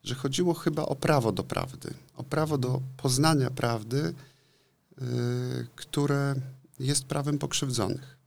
że 0.04 0.16
chodziło 0.16 0.54
chyba 0.54 0.84
o 0.86 0.96
prawo 0.96 1.32
do 1.32 1.44
prawdy, 1.44 1.94
o 2.16 2.24
prawo 2.24 2.58
do 2.58 2.82
poznania 2.98 3.50
prawdy, 3.50 4.14
y, 5.02 5.68
które 5.76 6.36
jest 6.80 7.06
prawem 7.06 7.38
pokrzywdzonych. 7.38 8.18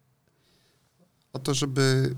O 1.32 1.38
to, 1.38 1.54
żeby 1.54 2.14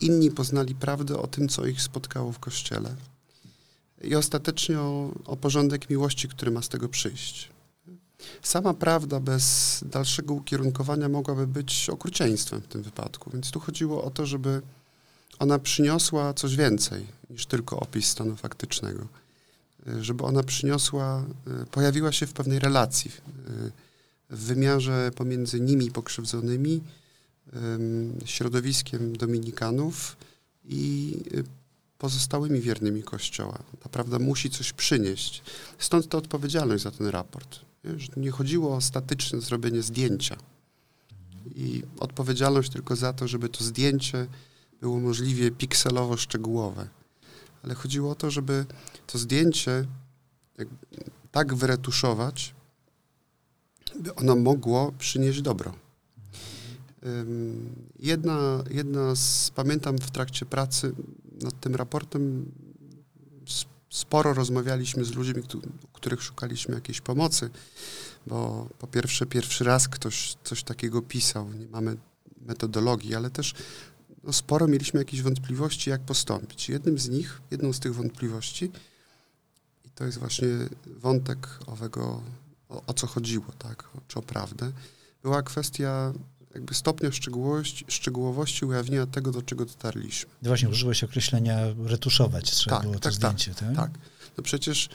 inni 0.00 0.30
poznali 0.30 0.74
prawdę 0.74 1.18
o 1.18 1.26
tym, 1.26 1.48
co 1.48 1.66
ich 1.66 1.82
spotkało 1.82 2.32
w 2.32 2.38
kościele. 2.38 2.96
I 4.02 4.14
ostatecznie 4.14 4.80
o, 4.80 5.10
o 5.24 5.36
porządek 5.36 5.90
miłości, 5.90 6.28
który 6.28 6.50
ma 6.50 6.62
z 6.62 6.68
tego 6.68 6.88
przyjść. 6.88 7.51
Sama 8.42 8.74
prawda 8.74 9.20
bez 9.20 9.80
dalszego 9.86 10.34
ukierunkowania 10.34 11.08
mogłaby 11.08 11.46
być 11.46 11.90
okrucieństwem 11.90 12.60
w 12.60 12.66
tym 12.66 12.82
wypadku. 12.82 13.30
Więc 13.30 13.50
tu 13.50 13.60
chodziło 13.60 14.04
o 14.04 14.10
to, 14.10 14.26
żeby 14.26 14.62
ona 15.38 15.58
przyniosła 15.58 16.34
coś 16.34 16.56
więcej 16.56 17.06
niż 17.30 17.46
tylko 17.46 17.80
opis 17.80 18.06
stanu 18.06 18.36
faktycznego. 18.36 19.06
Żeby 20.00 20.24
ona 20.24 20.42
przyniosła, 20.42 21.24
pojawiła 21.70 22.12
się 22.12 22.26
w 22.26 22.32
pewnej 22.32 22.58
relacji, 22.58 23.10
w 24.30 24.38
wymiarze 24.38 25.10
pomiędzy 25.16 25.60
nimi 25.60 25.90
pokrzywdzonymi, 25.90 26.80
środowiskiem 28.24 29.16
dominikanów 29.16 30.16
i 30.64 31.16
pozostałymi 31.98 32.60
wiernymi 32.60 33.02
Kościoła. 33.02 33.58
Ta 33.82 33.88
prawda 33.88 34.18
musi 34.18 34.50
coś 34.50 34.72
przynieść. 34.72 35.42
Stąd 35.78 36.08
ta 36.08 36.18
odpowiedzialność 36.18 36.82
za 36.82 36.90
ten 36.90 37.06
raport. 37.06 37.60
Nie 38.16 38.30
chodziło 38.30 38.76
o 38.76 38.80
statyczne 38.80 39.40
zrobienie 39.40 39.82
zdjęcia 39.82 40.36
i 41.54 41.82
odpowiedzialność 42.00 42.72
tylko 42.72 42.96
za 42.96 43.12
to, 43.12 43.28
żeby 43.28 43.48
to 43.48 43.64
zdjęcie 43.64 44.26
było 44.80 45.00
możliwie 45.00 45.50
pikselowo 45.50 46.16
szczegółowe. 46.16 46.88
Ale 47.62 47.74
chodziło 47.74 48.10
o 48.10 48.14
to, 48.14 48.30
żeby 48.30 48.66
to 49.06 49.18
zdjęcie 49.18 49.86
tak 51.32 51.54
wyretuszować, 51.54 52.54
by 54.00 54.14
ono 54.14 54.36
mogło 54.36 54.92
przynieść 54.98 55.42
dobro. 55.42 55.74
Jedna, 57.98 58.64
jedna 58.70 59.16
z, 59.16 59.50
pamiętam 59.50 59.98
w 59.98 60.10
trakcie 60.10 60.46
pracy 60.46 60.94
nad 61.42 61.60
tym 61.60 61.74
raportem, 61.74 62.52
sporo 63.92 64.34
rozmawialiśmy 64.34 65.04
z 65.04 65.14
ludźmi, 65.14 65.42
u 65.84 65.88
których 65.92 66.22
szukaliśmy 66.22 66.74
jakiejś 66.74 67.00
pomocy, 67.00 67.50
bo 68.26 68.68
po 68.78 68.86
pierwsze, 68.86 69.26
pierwszy 69.26 69.64
raz 69.64 69.88
ktoś 69.88 70.36
coś 70.44 70.62
takiego 70.62 71.02
pisał, 71.02 71.52
nie 71.52 71.66
mamy 71.66 71.96
metodologii, 72.46 73.14
ale 73.14 73.30
też 73.30 73.54
no, 74.24 74.32
sporo 74.32 74.66
mieliśmy 74.66 75.00
jakieś 75.00 75.22
wątpliwości, 75.22 75.90
jak 75.90 76.00
postąpić. 76.00 76.68
Jednym 76.68 76.98
z 76.98 77.08
nich, 77.08 77.40
jedną 77.50 77.72
z 77.72 77.80
tych 77.80 77.94
wątpliwości, 77.94 78.72
i 79.84 79.90
to 79.90 80.04
jest 80.04 80.18
właśnie 80.18 80.48
wątek 80.86 81.48
owego, 81.66 82.22
o, 82.68 82.82
o 82.86 82.94
co 82.94 83.06
chodziło, 83.06 83.46
tak, 83.58 83.88
czy 84.08 84.18
o 84.18 84.22
prawdę, 84.22 84.72
była 85.22 85.42
kwestia 85.42 86.12
jakby 86.54 86.74
stopnia 86.74 87.12
szczegółowości, 87.12 87.84
szczegółowości 87.88 88.64
ujawnienia 88.64 89.06
tego, 89.06 89.32
do 89.32 89.42
czego 89.42 89.64
dotarliśmy. 89.64 90.30
Właśnie, 90.42 90.68
użyłeś 90.68 91.04
określenia 91.04 91.58
retuszować, 91.84 92.50
trzeba 92.50 92.76
tak, 92.76 92.82
było 92.82 92.94
to 92.94 93.00
tak, 93.00 93.12
zdjęcie, 93.12 93.54
tak? 93.54 93.76
Tak, 93.76 93.90
no 94.36 94.42
przecież 94.42 94.88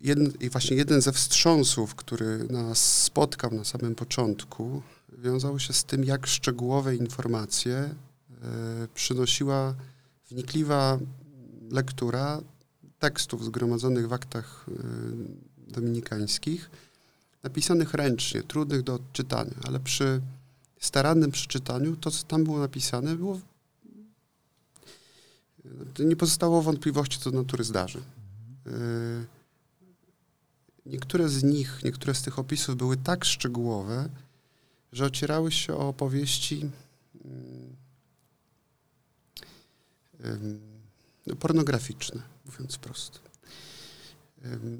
jeden, 0.00 0.32
i 0.40 0.50
właśnie 0.50 0.76
jeden 0.76 1.00
ze 1.00 1.12
wstrząsów, 1.12 1.94
który 1.94 2.44
nas 2.50 3.02
spotkał 3.04 3.50
na 3.54 3.64
samym 3.64 3.94
początku, 3.94 4.82
wiązało 5.18 5.58
się 5.58 5.72
z 5.72 5.84
tym, 5.84 6.04
jak 6.04 6.26
szczegółowe 6.26 6.96
informacje 6.96 7.76
e, 7.76 7.94
przynosiła 8.94 9.74
wnikliwa 10.30 10.98
lektura 11.70 12.40
tekstów 12.98 13.44
zgromadzonych 13.44 14.08
w 14.08 14.12
aktach 14.12 14.66
e, 14.68 15.72
dominikańskich, 15.72 16.70
napisanych 17.48 17.94
ręcznie, 17.94 18.42
trudnych 18.42 18.82
do 18.82 18.94
odczytania, 18.94 19.54
ale 19.66 19.80
przy 19.80 20.20
starannym 20.80 21.30
przeczytaniu 21.30 21.96
to, 21.96 22.10
co 22.10 22.26
tam 22.26 22.44
było 22.44 22.58
napisane, 22.58 23.16
było. 23.16 23.40
Nie 25.98 26.16
pozostało 26.16 26.62
wątpliwości 26.62 27.18
co 27.18 27.30
do 27.30 27.38
natury 27.38 27.64
zdarzeń. 27.64 28.02
E, 28.66 28.70
niektóre 30.86 31.28
z 31.28 31.44
nich, 31.44 31.80
niektóre 31.84 32.14
z 32.14 32.22
tych 32.22 32.38
opisów 32.38 32.76
były 32.76 32.96
tak 32.96 33.24
szczegółowe, 33.24 34.08
że 34.92 35.04
ocierały 35.04 35.52
się 35.52 35.74
o 35.74 35.88
opowieści 35.88 36.70
no, 41.26 41.36
pornograficzne, 41.36 42.22
mówiąc 42.46 42.74
wprost. 42.74 43.27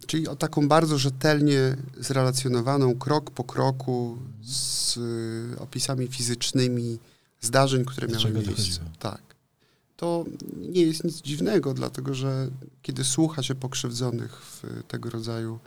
Czyli 0.06 0.28
o 0.28 0.36
taką 0.36 0.68
bardzo 0.68 0.98
rzetelnie 0.98 1.76
zrelacjonowaną 1.96 2.94
krok 2.94 3.30
po 3.30 3.44
kroku 3.44 4.18
z 4.42 4.96
y, 4.96 5.60
opisami 5.60 6.08
fizycznymi 6.08 6.98
zdarzeń, 7.40 7.84
które 7.84 8.08
miały 8.08 8.30
miejsce. 8.30 8.80
Tak. 8.98 9.20
To 9.96 10.24
nie 10.56 10.82
jest 10.82 11.04
nic 11.04 11.22
dziwnego, 11.22 11.74
dlatego 11.74 12.14
że 12.14 12.48
kiedy 12.82 13.04
słucha 13.04 13.42
się 13.42 13.54
pokrzywdzonych 13.54 14.42
w 14.42 14.82
tego 14.88 15.10
rodzaju 15.10 15.58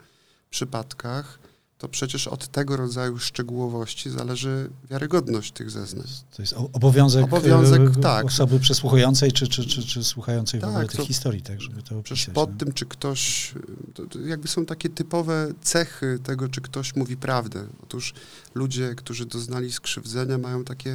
przypadkach, 0.50 1.38
to 1.82 1.88
przecież 1.88 2.28
od 2.28 2.48
tego 2.48 2.76
rodzaju 2.76 3.18
szczegółowości 3.18 4.10
zależy 4.10 4.70
wiarygodność 4.90 5.52
tych 5.52 5.70
zeznań. 5.70 6.06
To 6.36 6.42
jest 6.42 6.54
obowiązek, 6.72 7.24
obowiązek 7.24 7.82
e, 7.82 8.00
tak. 8.00 8.24
osoby 8.26 8.60
przesłuchującej 8.60 9.32
czy, 9.32 9.48
czy, 9.48 9.66
czy, 9.66 9.82
czy 9.86 10.04
słuchającej 10.04 10.60
tak, 10.60 10.70
w 10.70 10.72
ogóle 10.72 10.88
tych 10.88 11.00
to, 11.00 11.06
historii, 11.06 11.42
tak, 11.42 11.60
żeby 11.60 11.82
to 11.82 11.98
opisać. 11.98 12.34
Pod 12.34 12.50
no. 12.50 12.56
tym, 12.58 12.72
czy 12.72 12.86
ktoś, 12.86 13.52
to, 13.94 14.06
to 14.06 14.20
jakby 14.20 14.48
są 14.48 14.66
takie 14.66 14.88
typowe 14.88 15.52
cechy 15.62 16.18
tego, 16.22 16.48
czy 16.48 16.60
ktoś 16.60 16.96
mówi 16.96 17.16
prawdę. 17.16 17.66
Otóż 17.82 18.14
ludzie, 18.54 18.94
którzy 18.94 19.26
doznali 19.26 19.72
skrzywdzenia, 19.72 20.38
mają 20.38 20.64
takie 20.64 20.90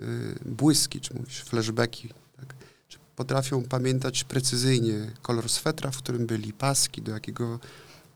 y, 0.00 0.38
błyski, 0.46 1.00
czy 1.00 1.14
mówisz, 1.14 1.40
flashbacki, 1.40 2.08
tak? 2.36 2.54
Czy 2.88 2.98
potrafią 3.16 3.62
pamiętać 3.62 4.24
precyzyjnie 4.24 5.10
kolor 5.22 5.48
swetra, 5.48 5.90
w 5.90 5.98
którym 5.98 6.26
byli, 6.26 6.52
paski, 6.52 7.02
do 7.02 7.12
jakiego 7.12 7.58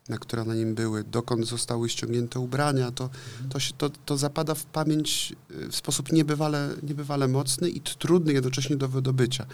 na 0.09 0.19
które 0.19 0.45
na 0.45 0.55
nim 0.55 0.75
były, 0.75 1.05
dokąd 1.05 1.47
zostały 1.47 1.89
ściągnięte 1.89 2.41
ubrania, 2.41 2.91
to, 2.91 3.11
to, 3.51 3.61
się, 3.61 3.73
to, 3.79 3.91
to 3.91 4.17
zapada 4.17 4.55
w 4.55 4.65
pamięć 4.65 5.35
y, 5.51 5.69
w 5.69 5.77
sposób 5.77 6.13
niebywale, 6.13 6.75
niebywale 6.83 7.29
mocny 7.29 7.71
i 7.71 7.81
trudny 7.81 8.33
jednocześnie 8.33 8.77
do 8.77 8.89
wydobycia. 8.89 9.47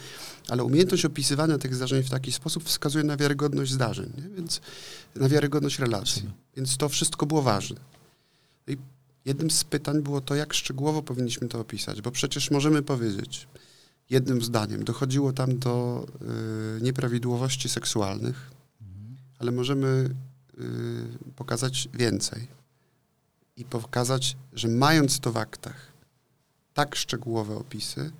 Ale 0.48 0.64
umiejętność 0.64 1.04
opisywania 1.04 1.58
tych 1.58 1.74
zdarzeń 1.74 2.02
w 2.02 2.10
taki 2.10 2.32
sposób 2.32 2.64
wskazuje 2.64 3.04
na 3.04 3.16
wiarygodność 3.16 3.72
zdarzeń, 3.72 4.12
nie? 4.18 4.36
więc 4.36 4.60
na 5.16 5.28
wiarygodność 5.28 5.78
relacji. 5.78 6.30
Więc 6.56 6.76
to 6.76 6.88
wszystko 6.88 7.26
było 7.26 7.42
ważne. 7.42 7.80
I 8.66 8.76
jednym 9.24 9.50
z 9.50 9.64
pytań 9.64 10.02
było 10.02 10.20
to, 10.20 10.34
jak 10.34 10.54
szczegółowo 10.54 11.02
powinniśmy 11.02 11.48
to 11.48 11.60
opisać, 11.60 12.02
bo 12.02 12.10
przecież 12.10 12.50
możemy 12.50 12.82
powiedzieć 12.82 13.48
jednym 14.10 14.42
zdaniem, 14.42 14.84
dochodziło 14.84 15.32
tam 15.32 15.58
do 15.58 16.06
y, 16.78 16.82
nieprawidłowości 16.82 17.68
seksualnych, 17.68 18.50
mhm. 18.80 19.16
ale 19.38 19.52
możemy 19.52 20.14
pokazać 21.36 21.88
więcej 21.94 22.48
i 23.56 23.64
pokazać, 23.64 24.36
że 24.52 24.68
mając 24.68 25.20
to 25.20 25.32
w 25.32 25.36
aktach 25.36 25.92
tak 26.74 26.96
szczegółowe 26.96 27.56
opisy, 27.56 28.10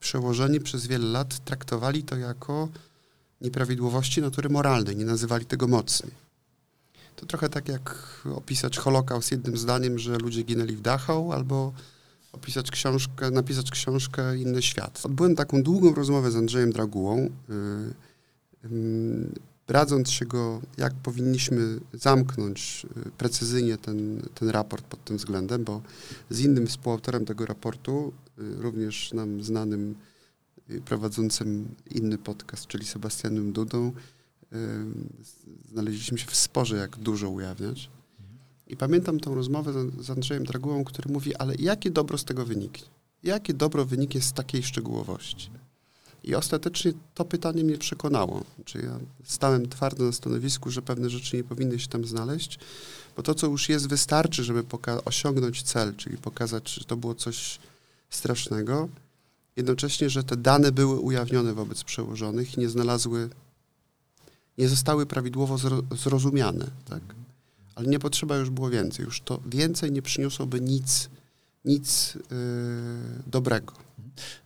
przełożeni 0.00 0.60
przez 0.60 0.86
wiele 0.86 1.06
lat 1.06 1.44
traktowali 1.44 2.02
to 2.02 2.16
jako 2.16 2.68
nieprawidłowości 3.40 4.20
natury 4.20 4.48
moralnej, 4.48 4.96
nie 4.96 5.04
nazywali 5.04 5.46
tego 5.46 5.68
mocniej. 5.68 6.12
To 7.16 7.26
trochę 7.26 7.48
tak 7.48 7.68
jak 7.68 7.96
opisać 8.34 8.78
Holokaust 8.78 9.30
jednym 9.30 9.56
zdaniem, 9.56 9.98
że 9.98 10.18
ludzie 10.18 10.42
ginęli 10.42 10.76
w 10.76 10.80
Dachau, 10.80 11.32
albo 11.32 11.72
opisać 12.32 12.70
książkę, 12.70 13.30
napisać 13.30 13.70
książkę 13.70 14.38
Inny 14.38 14.62
Świat. 14.62 15.00
Odbyłem 15.04 15.36
taką 15.36 15.62
długą 15.62 15.94
rozmowę 15.94 16.30
z 16.30 16.36
Andrzejem 16.36 16.72
Dragułą, 16.72 17.16
yy, 17.18 17.30
yy, 18.70 19.28
radząc 19.68 20.10
się 20.10 20.26
go, 20.26 20.60
jak 20.78 20.94
powinniśmy 20.94 21.80
zamknąć 21.92 22.86
y, 23.06 23.10
precyzyjnie 23.10 23.78
ten, 23.78 24.22
ten 24.34 24.48
raport 24.48 24.84
pod 24.84 25.04
tym 25.04 25.16
względem, 25.16 25.64
bo 25.64 25.82
z 26.30 26.40
innym 26.40 26.66
współautorem 26.66 27.24
tego 27.24 27.46
raportu, 27.46 28.12
y, 28.38 28.62
również 28.62 29.12
nam 29.12 29.42
znanym 29.42 29.94
y, 30.70 30.80
prowadzącym 30.80 31.74
inny 31.90 32.18
podcast, 32.18 32.66
czyli 32.66 32.86
Sebastianem 32.86 33.52
Dudą, 33.52 33.92
znaleźliśmy 35.68 36.18
się 36.18 36.26
w 36.26 36.36
sporze, 36.36 36.76
jak 36.76 36.96
dużo 36.96 37.30
ujawniać. 37.30 37.90
I 38.66 38.76
pamiętam 38.76 39.20
tą 39.20 39.34
rozmowę 39.34 39.72
z 40.00 40.10
Andrzejem 40.10 40.44
Dragułą, 40.44 40.84
który 40.84 41.12
mówi, 41.12 41.36
ale 41.36 41.54
jakie 41.54 41.90
dobro 41.90 42.18
z 42.18 42.24
tego 42.24 42.44
wyniknie? 42.44 42.88
Jakie 43.22 43.54
dobro 43.54 43.84
wyniknie 43.84 44.20
z 44.20 44.32
takiej 44.32 44.62
szczegółowości? 44.62 45.50
I 46.24 46.34
ostatecznie 46.34 46.92
to 47.14 47.24
pytanie 47.24 47.64
mnie 47.64 47.78
przekonało. 47.78 48.44
Czy 48.64 48.78
ja 48.78 48.98
stałem 49.24 49.68
twardo 49.68 50.04
na 50.04 50.12
stanowisku, 50.12 50.70
że 50.70 50.82
pewne 50.82 51.10
rzeczy 51.10 51.36
nie 51.36 51.44
powinny 51.44 51.78
się 51.78 51.88
tam 51.88 52.04
znaleźć, 52.04 52.58
bo 53.16 53.22
to, 53.22 53.34
co 53.34 53.46
już 53.46 53.68
jest, 53.68 53.88
wystarczy, 53.88 54.44
żeby 54.44 54.64
osiągnąć 55.04 55.62
cel, 55.62 55.96
czyli 55.96 56.18
pokazać, 56.18 56.70
że 56.70 56.84
to 56.84 56.96
było 56.96 57.14
coś 57.14 57.58
strasznego, 58.10 58.88
jednocześnie, 59.56 60.10
że 60.10 60.24
te 60.24 60.36
dane 60.36 60.72
były 60.72 61.00
ujawnione 61.00 61.54
wobec 61.54 61.84
przełożonych 61.84 62.56
i 62.56 62.60
nie 62.60 62.68
znalazły, 62.68 63.28
nie 64.58 64.68
zostały 64.68 65.06
prawidłowo 65.06 65.56
zro- 65.56 65.96
zrozumiane, 65.96 66.66
tak? 66.88 67.02
Ale 67.74 67.86
nie 67.86 67.98
potrzeba 67.98 68.36
już 68.36 68.50
było 68.50 68.70
więcej. 68.70 69.04
Już 69.04 69.20
to 69.20 69.40
więcej 69.46 69.92
nie 69.92 70.02
przyniosłoby 70.02 70.60
nic, 70.60 71.08
nic 71.64 72.14
yy, 72.14 72.20
dobrego. 73.26 73.72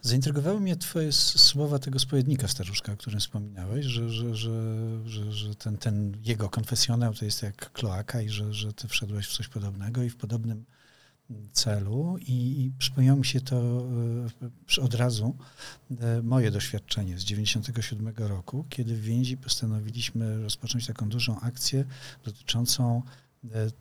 Zaintrygowały 0.02 0.60
mnie 0.60 0.76
twoje 0.76 1.12
słowa 1.12 1.78
tego 1.78 1.98
spowiednika 1.98 2.48
staruszka, 2.48 2.92
o 2.92 2.96
którym 2.96 3.20
wspominałeś, 3.20 3.86
że, 3.86 4.10
że, 4.10 4.34
że, 4.36 5.32
że, 5.32 5.54
ten, 5.54 5.78
ten 5.78 6.16
jego 6.24 6.48
konfesjonał 6.48 7.14
to 7.14 7.24
jest 7.24 7.42
jak 7.42 7.72
kloaka 7.72 8.22
i 8.22 8.28
że, 8.28 8.54
że 8.54 8.72
ty 8.72 8.88
wszedłeś 8.88 9.26
w 9.26 9.36
coś 9.36 9.48
podobnego 9.48 10.02
i 10.02 10.10
w 10.10 10.16
podobnym 10.16 10.64
celu 11.52 12.16
i, 12.20 12.64
i 12.64 12.72
przypomniało 12.78 13.18
mi 13.18 13.26
się 13.26 13.40
to 13.40 13.86
y, 14.78 14.82
od 14.82 14.94
razu 14.94 15.36
y, 15.90 16.22
moje 16.22 16.50
doświadczenie 16.50 17.18
z 17.18 17.24
97 17.24 18.14
roku, 18.16 18.64
kiedy 18.68 18.94
w 18.94 19.00
Więzi 19.00 19.36
postanowiliśmy 19.36 20.42
rozpocząć 20.42 20.86
taką 20.86 21.08
dużą 21.08 21.40
akcję 21.40 21.84
dotyczącą 22.24 23.02
y, 23.06 23.27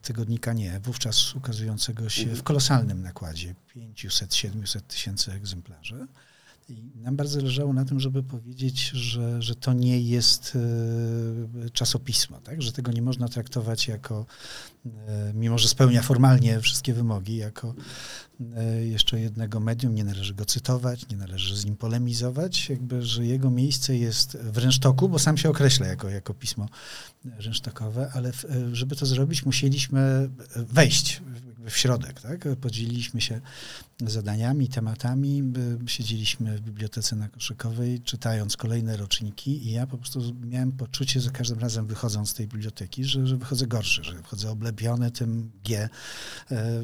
tygodnika 0.02 0.52
Nie, 0.52 0.80
wówczas 0.80 1.34
ukazującego 1.34 2.08
się 2.08 2.26
w 2.26 2.42
kolosalnym 2.42 3.02
nakładzie 3.02 3.54
500-700 3.76 4.80
tysięcy 4.80 5.32
egzemplarzy. 5.32 6.06
I 6.68 7.00
nam 7.00 7.16
bardzo 7.16 7.40
zależało 7.40 7.72
na 7.72 7.84
tym, 7.84 8.00
żeby 8.00 8.22
powiedzieć, 8.22 8.88
że, 8.88 9.42
że 9.42 9.54
to 9.54 9.72
nie 9.72 10.00
jest 10.00 10.58
e, 11.66 11.70
czasopismo, 11.70 12.40
tak? 12.40 12.62
że 12.62 12.72
tego 12.72 12.92
nie 12.92 13.02
można 13.02 13.28
traktować 13.28 13.88
jako, 13.88 14.26
e, 14.86 15.32
mimo 15.34 15.58
że 15.58 15.68
spełnia 15.68 16.02
formalnie 16.02 16.60
wszystkie 16.60 16.94
wymogi, 16.94 17.36
jako 17.36 17.74
e, 18.56 18.86
jeszcze 18.86 19.20
jednego 19.20 19.60
medium, 19.60 19.94
nie 19.94 20.04
należy 20.04 20.34
go 20.34 20.44
cytować, 20.44 21.08
nie 21.08 21.16
należy 21.16 21.56
z 21.56 21.64
nim 21.64 21.76
polemizować, 21.76 22.68
jakby, 22.68 23.02
że 23.02 23.26
jego 23.26 23.50
miejsce 23.50 23.96
jest 23.96 24.36
w 24.36 24.58
rynsztoku, 24.58 25.08
bo 25.08 25.18
sam 25.18 25.36
się 25.36 25.50
określa 25.50 25.86
jako, 25.86 26.08
jako 26.08 26.34
pismo 26.34 26.68
rynsztokowe, 27.24 28.10
ale 28.14 28.32
żeby 28.72 28.96
to 28.96 29.06
zrobić, 29.06 29.46
musieliśmy 29.46 30.28
wejść 30.56 31.22
w 31.70 31.76
środek, 31.76 32.20
tak? 32.20 32.48
Podzieliliśmy 32.60 33.20
się 33.20 33.40
zadaniami, 34.06 34.68
tematami. 34.68 35.52
Siedzieliśmy 35.86 36.58
w 36.58 36.60
bibliotece 36.60 37.16
na 37.16 37.28
Koszykowej, 37.28 38.00
czytając 38.00 38.56
kolejne 38.56 38.96
roczniki 38.96 39.66
i 39.66 39.72
ja 39.72 39.86
po 39.86 39.98
prostu 39.98 40.20
miałem 40.46 40.72
poczucie 40.72 41.20
za 41.20 41.30
każdym 41.30 41.58
razem 41.58 41.86
wychodząc 41.86 42.30
z 42.30 42.34
tej 42.34 42.48
biblioteki, 42.48 43.04
że, 43.04 43.26
że 43.26 43.36
wychodzę 43.36 43.66
gorszy, 43.66 44.04
że 44.04 44.14
wychodzę 44.14 44.50
oblebiony 44.50 45.10
tym 45.10 45.50
G, 45.64 45.88
e, 46.50 46.82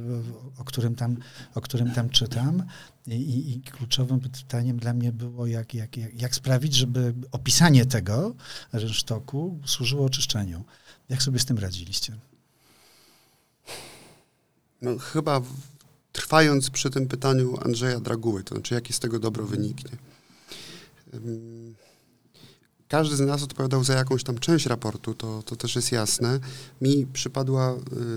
o 0.58 0.64
którym 0.64 0.94
tam, 0.94 1.16
o 1.54 1.60
którym 1.60 1.90
tam 1.90 2.10
czytam. 2.10 2.62
I, 3.06 3.52
I, 3.56 3.60
kluczowym 3.60 4.20
pytaniem 4.20 4.78
dla 4.78 4.92
mnie 4.92 5.12
było, 5.12 5.46
jak, 5.46 5.74
jak, 5.74 5.96
jak 5.96 6.34
sprawić, 6.34 6.74
żeby 6.74 7.14
opisanie 7.32 7.86
tego 7.86 8.34
rynsztoku 8.72 9.60
służyło 9.66 10.06
oczyszczeniu. 10.06 10.64
Jak 11.08 11.22
sobie 11.22 11.38
z 11.38 11.44
tym 11.44 11.58
radziliście? 11.58 12.16
No, 14.84 14.98
chyba 14.98 15.40
trwając 16.12 16.70
przy 16.70 16.90
tym 16.90 17.08
pytaniu 17.08 17.58
Andrzeja 17.64 18.00
Draguły, 18.00 18.44
to 18.44 18.54
znaczy 18.54 18.74
jaki 18.74 18.92
z 18.92 18.98
tego 18.98 19.18
dobro 19.18 19.46
wyniknie. 19.46 19.90
Każdy 22.88 23.16
z 23.16 23.20
nas 23.20 23.42
odpowiadał 23.42 23.84
za 23.84 23.94
jakąś 23.94 24.24
tam 24.24 24.38
część 24.38 24.66
raportu, 24.66 25.14
to, 25.14 25.42
to 25.42 25.56
też 25.56 25.76
jest 25.76 25.92
jasne. 25.92 26.40
Mi 26.80 27.06
przypadła, 27.06 27.76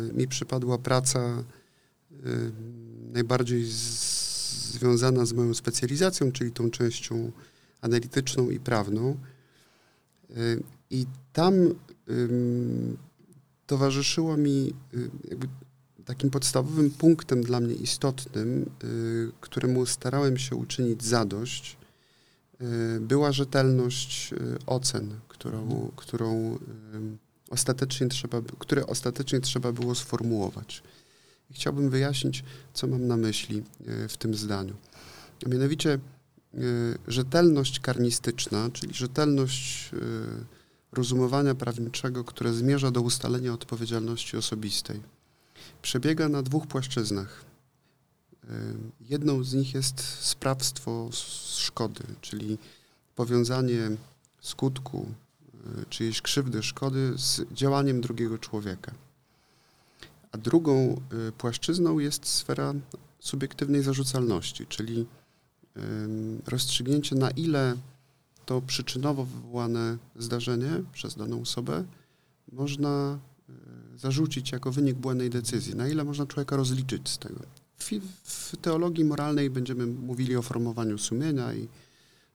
y, 0.09 0.13
mi 0.13 0.27
przypadła 0.27 0.77
praca 0.77 1.43
y, 2.11 2.51
najbardziej 3.13 3.65
z, 3.65 4.71
związana 4.71 5.25
z 5.25 5.33
moją 5.33 5.53
specjalizacją, 5.53 6.31
czyli 6.31 6.51
tą 6.51 6.71
częścią 6.71 7.31
analityczną 7.81 8.49
i 8.49 8.59
prawną. 8.59 9.17
Y, 10.37 10.63
I 10.89 11.05
tam 11.33 11.53
towarzyszyło 13.67 14.37
mi 14.37 14.73
jakby 15.29 15.47
takim 16.07 16.29
podstawowym 16.29 16.91
punktem 16.91 17.43
dla 17.43 17.59
mnie 17.59 17.73
istotnym, 17.73 18.69
y, 18.83 19.31
któremu 19.41 19.85
starałem 19.85 20.37
się 20.37 20.55
uczynić 20.55 21.03
zadość, 21.03 21.77
y, 22.61 22.99
była 22.99 23.31
rzetelność 23.31 24.33
y, 24.33 24.37
ocen, 24.65 25.19
którą, 25.27 25.91
którą 25.95 26.59
ostatecznie 27.49 28.07
trzeba, 28.07 28.41
które 28.59 28.87
ostatecznie 28.87 29.39
trzeba 29.41 29.71
było 29.71 29.95
sformułować. 29.95 30.83
I 31.51 31.53
chciałbym 31.53 31.89
wyjaśnić, 31.89 32.43
co 32.73 32.87
mam 32.87 33.07
na 33.07 33.17
myśli 33.17 33.63
w 34.09 34.17
tym 34.17 34.35
zdaniu. 34.35 34.73
A 35.45 35.49
mianowicie 35.49 35.99
rzetelność 37.07 37.79
karnistyczna, 37.79 38.69
czyli 38.73 38.93
rzetelność 38.93 39.91
rozumowania 40.91 41.55
prawniczego, 41.55 42.23
które 42.23 42.53
zmierza 42.53 42.91
do 42.91 43.01
ustalenia 43.01 43.53
odpowiedzialności 43.53 44.37
osobistej 44.37 45.01
przebiega 45.81 46.29
na 46.29 46.41
dwóch 46.43 46.67
płaszczyznach. 46.67 47.45
Jedną 49.01 49.43
z 49.43 49.53
nich 49.53 49.73
jest 49.73 50.01
sprawstwo 50.01 51.09
szkody, 51.55 52.03
czyli 52.21 52.57
powiązanie 53.15 53.91
skutku 54.41 55.07
y, 55.81 55.85
czyjejś 55.89 56.21
krzywdy, 56.21 56.63
szkody 56.63 57.13
z 57.17 57.53
działaniem 57.53 58.01
drugiego 58.01 58.37
człowieka. 58.37 58.91
A 60.31 60.37
drugą 60.37 61.01
y, 61.27 61.31
płaszczyzną 61.31 61.99
jest 61.99 62.27
sfera 62.27 62.73
subiektywnej 63.19 63.83
zarzucalności, 63.83 64.65
czyli 64.67 65.05
rozstrzygnięcie, 66.47 67.15
na 67.15 67.29
ile 67.31 67.77
to 68.45 68.61
przyczynowo 68.61 69.25
wywołane 69.25 69.97
zdarzenie 70.15 70.83
przez 70.93 71.15
daną 71.15 71.41
osobę 71.41 71.83
można 72.51 73.19
zarzucić 73.95 74.51
jako 74.51 74.71
wynik 74.71 74.95
błędnej 74.97 75.29
decyzji? 75.29 75.75
Na 75.75 75.87
ile 75.87 76.03
można 76.03 76.25
człowieka 76.25 76.55
rozliczyć 76.55 77.09
z 77.09 77.17
tego? 77.17 77.39
W, 77.77 77.91
w 78.23 78.57
teologii 78.57 79.05
moralnej 79.05 79.49
będziemy 79.49 79.87
mówili 79.87 80.35
o 80.35 80.41
formowaniu 80.41 80.97
sumienia 80.97 81.53
i 81.53 81.67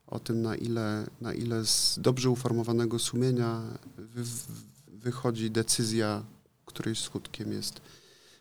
o 0.07 0.19
tym, 0.19 0.43
na 0.43 0.57
ile, 0.57 1.07
na 1.21 1.35
ile 1.35 1.67
z 1.67 1.99
dobrze 2.03 2.31
uformowanego 2.31 2.99
sumienia 2.99 3.63
wy, 3.97 4.23
wychodzi 4.89 5.51
decyzja, 5.51 6.23
której 6.67 6.97
skutkiem 6.97 7.53
jest 7.53 7.81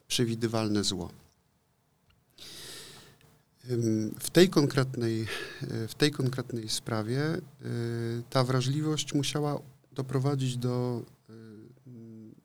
przewidywalne 0.07 0.83
zło. 0.83 1.09
W 4.19 4.29
tej 4.29 4.49
konkretnej, 4.49 5.27
w 5.87 5.93
tej 5.93 6.11
konkretnej 6.11 6.69
sprawie 6.69 7.35
y, 7.35 7.41
ta 8.29 8.43
wrażliwość 8.43 9.13
musiała 9.13 9.59
doprowadzić 9.91 10.57
do 10.57 11.03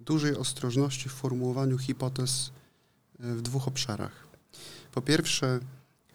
dużej 0.06 0.36
ostrożności 0.36 1.08
w 1.08 1.12
formułowaniu 1.12 1.78
hipotez 1.78 2.50
e, 3.20 3.34
w 3.34 3.42
dwóch 3.42 3.68
obszarach. 3.68 4.26
Po 4.92 5.02
pierwsze, 5.02 5.60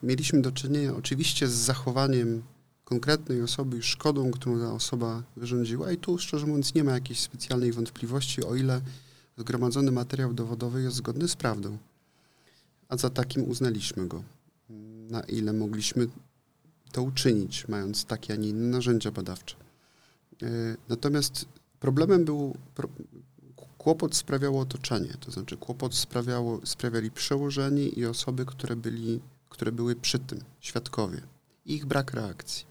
mieliśmy 0.04 0.42
do 0.42 0.52
czynienia 0.52 0.96
oczywiście 0.96 1.48
z 1.48 1.54
zachowaniem 1.54 2.44
konkretnej 2.86 3.42
osoby 3.42 3.78
i 3.78 3.84
szkodą, 3.84 4.32
którą 4.32 4.60
ta 4.60 4.74
osoba 4.74 5.24
wyrządziła, 5.38 5.92
i 5.92 5.98
tu 5.98 6.18
szczerze 6.18 6.46
mówiąc 6.48 6.74
nie 6.74 6.84
ma 6.84 6.92
jakiejś 6.92 7.20
specjalnej 7.20 7.72
wątpliwości, 7.72 8.44
o 8.44 8.56
ile 8.56 8.82
zgromadzony 9.38 9.92
materiał 9.92 10.34
dowodowy 10.34 10.82
jest 10.82 10.96
zgodny 10.96 11.28
z 11.28 11.36
prawdą. 11.36 11.78
A 12.90 12.98
za 12.98 13.10
takim 13.10 13.50
uznaliśmy 13.50 14.08
go. 14.08 14.24
Na 15.10 15.22
ile 15.22 15.54
mogliśmy 15.54 16.08
to 16.92 17.04
uczynić, 17.04 17.68
mając 17.68 18.06
takie, 18.06 18.34
a 18.34 18.38
nie 18.38 18.50
inne 18.50 18.68
narzędzia 18.68 19.12
badawcze. 19.12 19.56
E, 20.44 20.48
natomiast 20.90 21.46
problemem 21.80 22.26
był, 22.26 22.56
Kłopot 23.82 24.16
sprawiało 24.16 24.62
otoczenie, 24.62 25.14
to 25.20 25.32
znaczy 25.32 25.58
kłopot 25.58 25.96
sprawiało, 25.96 26.60
sprawiali 26.64 27.12
przełożeni 27.12 28.00
i 28.00 28.06
osoby, 28.06 28.46
które, 28.46 28.76
byli, 28.76 29.20
które 29.50 29.72
były 29.72 29.96
przy 29.96 30.20
tym, 30.20 30.40
świadkowie. 30.60 31.22
Ich 31.66 31.86
brak 31.86 32.14
reakcji. 32.14 32.66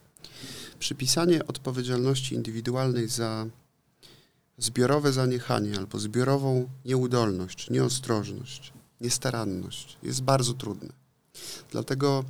Przypisanie 0.79 1.47
odpowiedzialności 1.47 2.35
indywidualnej 2.35 3.07
za 3.07 3.45
zbiorowe 4.57 5.13
zaniechanie 5.13 5.77
albo 5.77 5.99
zbiorową 5.99 6.69
nieudolność, 6.85 7.69
nieostrożność, 7.69 8.73
niestaranność 9.01 9.97
jest 10.03 10.21
bardzo 10.21 10.53
trudne. 10.53 10.89
Dlatego 11.71 12.25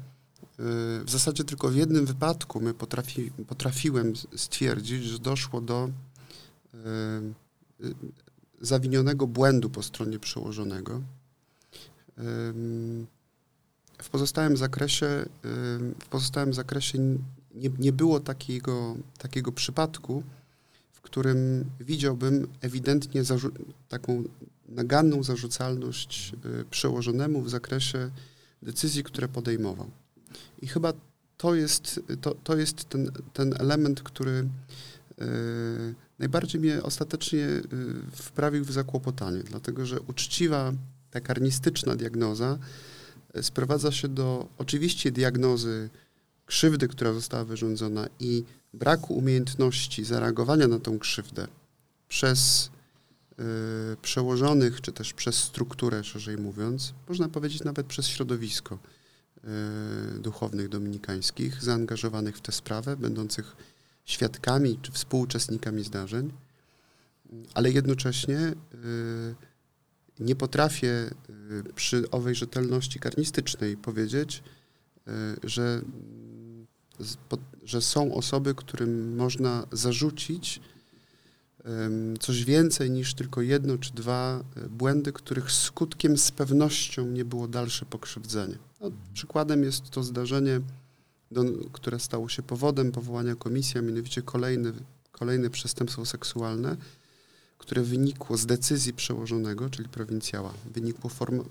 y, 0.59 0.63
w 1.05 1.09
zasadzie 1.09 1.43
tylko 1.43 1.69
w 1.69 1.75
jednym 1.75 2.05
wypadku 2.05 2.61
my 2.61 2.73
potrafi, 2.73 3.31
potrafiłem 3.47 4.13
stwierdzić, 4.35 5.03
że 5.03 5.19
doszło 5.19 5.61
do 5.61 5.89
y, 6.75 6.81
zawinionego 8.61 9.27
błędu 9.27 9.69
po 9.69 9.83
stronie 9.83 10.19
przełożonego. 10.19 11.01
W 14.01 14.09
pozostałym 14.11 14.57
zakresie, 14.57 15.25
w 15.99 16.05
pozostałym 16.09 16.53
zakresie 16.53 16.99
nie, 17.55 17.69
nie 17.79 17.93
było 17.93 18.19
takiego, 18.19 18.95
takiego 19.17 19.51
przypadku, 19.51 20.23
w 20.91 21.01
którym 21.01 21.65
widziałbym 21.79 22.47
ewidentnie 22.61 23.21
taką 23.89 24.23
naganną 24.69 25.23
zarzucalność 25.23 26.33
y, 26.61 26.65
przełożonemu 26.65 27.41
w 27.41 27.49
zakresie 27.49 28.09
decyzji, 28.61 29.03
które 29.03 29.27
podejmował. 29.27 29.89
I 30.61 30.67
chyba 30.67 30.93
to 31.37 31.55
jest, 31.55 31.99
to, 32.21 32.35
to 32.43 32.55
jest 32.55 32.89
ten, 32.89 33.11
ten 33.33 33.53
element, 33.59 34.03
który 34.03 34.31
e, 35.21 35.25
najbardziej 36.21 36.61
mnie 36.61 36.83
ostatecznie 36.83 37.45
e, 37.45 37.61
wprawił 38.11 38.65
w 38.65 38.71
zakłopotanie, 38.71 39.43
dlatego 39.43 39.85
że 39.85 40.01
uczciwa, 40.01 40.73
ta 41.11 41.21
karnistyczna 41.21 41.95
diagnoza 41.95 42.57
e, 43.33 43.43
sprowadza 43.43 43.91
się 43.91 44.07
do 44.07 44.47
oczywiście 44.57 45.11
diagnozy 45.11 45.89
krzywdy, 46.45 46.87
która 46.87 47.13
została 47.13 47.45
wyrządzona 47.45 48.07
i 48.19 48.43
braku 48.73 49.13
umiejętności 49.13 50.03
zareagowania 50.03 50.67
na 50.67 50.79
tą 50.79 50.99
krzywdę 50.99 51.47
przez 52.07 52.69
y, 53.39 53.43
przełożonych, 54.01 54.81
czy 54.81 54.91
też 54.91 55.13
przez 55.13 55.35
strukturę, 55.35 56.03
szerzej 56.03 56.37
mówiąc, 56.37 56.93
można 57.09 57.29
powiedzieć 57.29 57.63
nawet 57.63 57.87
przez 57.87 58.07
środowisko 58.07 58.77
y, 60.17 60.19
duchownych 60.19 60.69
dominikańskich, 60.69 61.63
zaangażowanych 61.63 62.37
w 62.37 62.41
tę 62.41 62.51
sprawę, 62.51 62.97
będących 62.97 63.55
świadkami 64.05 64.79
czy 64.81 64.91
współuczestnikami 64.91 65.83
zdarzeń, 65.83 66.31
ale 67.53 67.71
jednocześnie 67.71 68.37
y, 68.39 68.55
nie 70.19 70.35
potrafię 70.35 71.09
przy 71.75 72.11
owej 72.11 72.35
rzetelności 72.35 72.99
karnistycznej 72.99 73.77
powiedzieć, 73.77 74.43
że 75.43 75.81
że 77.63 77.81
są 77.81 78.13
osoby, 78.13 78.55
którym 78.55 79.15
można 79.15 79.67
zarzucić 79.71 80.61
coś 82.19 82.43
więcej 82.43 82.91
niż 82.91 83.13
tylko 83.13 83.41
jedno 83.41 83.77
czy 83.77 83.93
dwa 83.93 84.43
błędy, 84.69 85.13
których 85.13 85.51
skutkiem 85.51 86.17
z 86.17 86.31
pewnością 86.31 87.05
nie 87.05 87.25
było 87.25 87.47
dalsze 87.47 87.85
pokrzywdzenie. 87.85 88.57
No, 88.81 88.91
przykładem 89.13 89.63
jest 89.63 89.89
to 89.89 90.03
zdarzenie, 90.03 90.61
do, 91.31 91.43
które 91.71 91.99
stało 91.99 92.29
się 92.29 92.43
powodem 92.43 92.91
powołania 92.91 93.35
komisji, 93.35 93.77
a 93.77 93.81
mianowicie 93.81 94.21
kolejne, 94.21 94.71
kolejne 95.11 95.49
przestępstwo 95.49 96.05
seksualne, 96.05 96.77
które 97.57 97.81
wynikło 97.81 98.37
z 98.37 98.45
decyzji 98.45 98.93
przełożonego, 98.93 99.69
czyli 99.69 99.89
prowincjała. 99.89 100.53
Wynikło 100.73 101.09
form, 101.09 101.43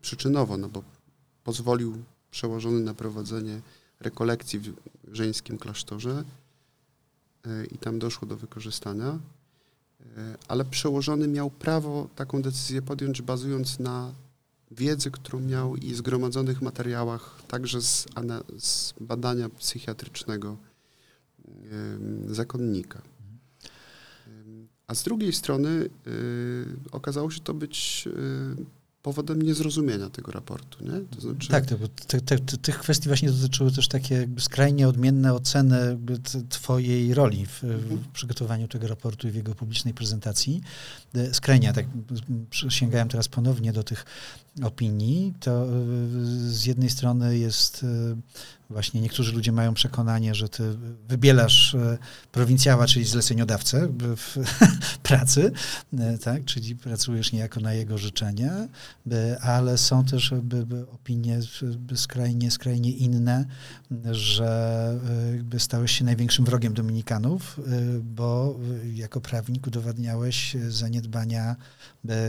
przyczynowo, 0.00 0.56
no 0.56 0.68
bo 0.68 0.82
pozwolił 1.44 1.96
przełożony 2.30 2.80
na 2.80 2.94
prowadzenie 2.94 3.60
rekolekcji 4.00 4.58
w 4.58 4.74
żeńskim 5.12 5.58
klasztorze 5.58 6.24
e, 7.46 7.64
i 7.64 7.78
tam 7.78 7.98
doszło 7.98 8.28
do 8.28 8.36
wykorzystania, 8.36 9.08
e, 9.08 10.36
ale 10.48 10.64
przełożony 10.64 11.28
miał 11.28 11.50
prawo 11.50 12.08
taką 12.16 12.42
decyzję 12.42 12.82
podjąć, 12.82 13.22
bazując 13.22 13.78
na 13.78 14.12
wiedzy, 14.70 15.10
którą 15.10 15.40
miał 15.40 15.76
i 15.76 15.94
zgromadzonych 15.94 16.62
materiałach, 16.62 17.42
także 17.48 17.82
z, 17.82 18.06
z 18.58 18.94
badania 19.00 19.48
psychiatrycznego 19.48 20.56
zakonnika. 22.26 23.02
A 24.86 24.94
z 24.94 25.02
drugiej 25.02 25.32
strony 25.32 25.68
y, 25.68 25.90
okazało 26.92 27.30
się 27.30 27.40
to 27.40 27.54
być 27.54 28.04
y, 28.06 28.80
powodem 29.02 29.42
niezrozumienia 29.42 30.10
tego 30.10 30.32
raportu. 30.32 30.84
Nie? 30.84 31.00
To 31.00 31.20
znaczy... 31.20 31.48
Tak, 31.48 31.66
to, 31.66 31.76
te, 32.06 32.20
te, 32.20 32.38
tych 32.38 32.78
kwestii 32.78 33.08
właśnie 33.08 33.30
dotyczyły 33.30 33.72
też 33.72 33.88
takie 33.88 34.28
skrajnie 34.38 34.88
odmienne 34.88 35.34
oceny 35.34 35.98
twojej 36.48 37.14
roli 37.14 37.46
w, 37.46 37.64
mhm. 37.64 37.98
w, 37.98 38.08
przygotowaniu 38.08 38.68
tego 38.68 38.88
raportu 38.88 39.28
i 39.28 39.30
w 39.30 39.34
jego 39.34 39.54
publicznej 39.54 39.94
prezentacji. 39.94 40.60
E, 41.14 41.34
skrajnie, 41.34 41.72
tak 41.72 41.86
sięgałem 42.68 43.08
teraz 43.08 43.28
ponownie 43.28 43.72
do 43.72 43.82
tych 43.82 44.04
opinii, 44.62 45.34
to 45.40 45.50
e, 45.50 45.68
z 46.50 46.66
jednej 46.66 46.90
strony 46.90 47.38
jest 47.38 47.84
e, 47.84 48.16
właśnie 48.70 49.00
niektórzy 49.00 49.32
ludzie 49.32 49.52
mają 49.52 49.74
przekonanie, 49.74 50.34
że 50.34 50.48
ty 50.48 50.76
wybielasz 51.08 51.74
e, 51.74 51.98
prowincjała, 52.32 52.86
czyli 52.86 53.04
zleceniodawcę 53.04 53.88
w 54.16 54.36
pracy, 55.02 55.52
tak, 56.24 56.44
czyli 56.44 56.76
pracujesz 56.76 57.32
niejako 57.32 57.60
na 57.60 57.74
jego 57.74 57.98
życzenie, 57.98 58.68
ale 59.40 59.78
są 59.78 60.04
też 60.04 60.34
opinie 60.94 61.40
skrajnie, 61.94 62.50
skrajnie 62.50 62.90
inne, 62.90 63.44
że 64.10 65.00
stałeś 65.58 65.98
się 65.98 66.04
największym 66.04 66.44
wrogiem 66.44 66.74
dominikanów, 66.74 67.60
bo 68.02 68.58
jako 68.94 69.20
prawnik 69.20 69.66
udowadniałeś 69.66 70.56
zaniedbania 70.68 71.56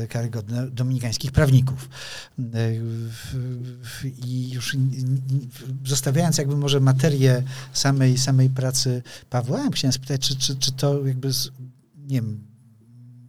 karygodne 0.09 0.67
dominikańskich 0.67 1.31
prawników. 1.31 1.89
I 4.25 4.51
już 4.51 4.77
zostawiając 5.85 6.37
jakby 6.37 6.57
może 6.57 6.79
materię 6.79 7.43
samej, 7.73 8.17
samej 8.17 8.49
pracy 8.49 9.03
Pawła, 9.29 9.69
chciałem 9.71 9.93
spytać, 9.93 10.21
czy, 10.21 10.35
czy, 10.35 10.55
czy 10.55 10.71
to 10.71 11.07
jakby, 11.07 11.29
nie 11.97 12.21
wiem, 12.21 12.51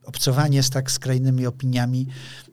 obcowanie 0.05 0.63
z 0.63 0.71
tak 0.71 0.91
skrajnymi 0.91 1.47
opiniami 1.47 2.07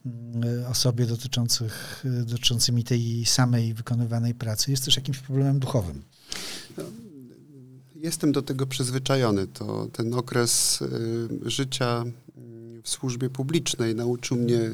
mm, 0.05 0.65
o 0.71 0.73
sobie 0.73 1.05
dotyczących, 1.05 2.05
dotyczącymi 2.25 2.83
tej 2.83 3.25
samej 3.25 3.73
wykonywanej 3.73 4.35
pracy 4.35 4.71
jest 4.71 4.85
też 4.85 4.95
jakimś 4.95 5.17
problemem 5.17 5.59
duchowym. 5.59 6.03
No, 6.77 6.83
jestem 7.95 8.31
do 8.31 8.41
tego 8.41 8.67
przyzwyczajony. 8.67 9.47
To 9.47 9.87
ten 9.93 10.13
okres 10.13 10.79
życia 11.45 12.03
w 12.83 12.89
służbie 12.89 13.29
publicznej 13.29 13.95
nauczył 13.95 14.37
mnie 14.37 14.71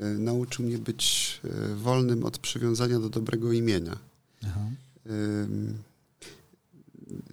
E, 0.00 0.04
nauczył 0.04 0.64
mnie 0.64 0.78
być 0.78 1.40
e, 1.44 1.74
wolnym 1.74 2.24
od 2.24 2.38
przywiązania 2.38 3.00
do 3.00 3.08
dobrego 3.08 3.52
imienia. 3.52 3.98
Aha. 4.44 4.60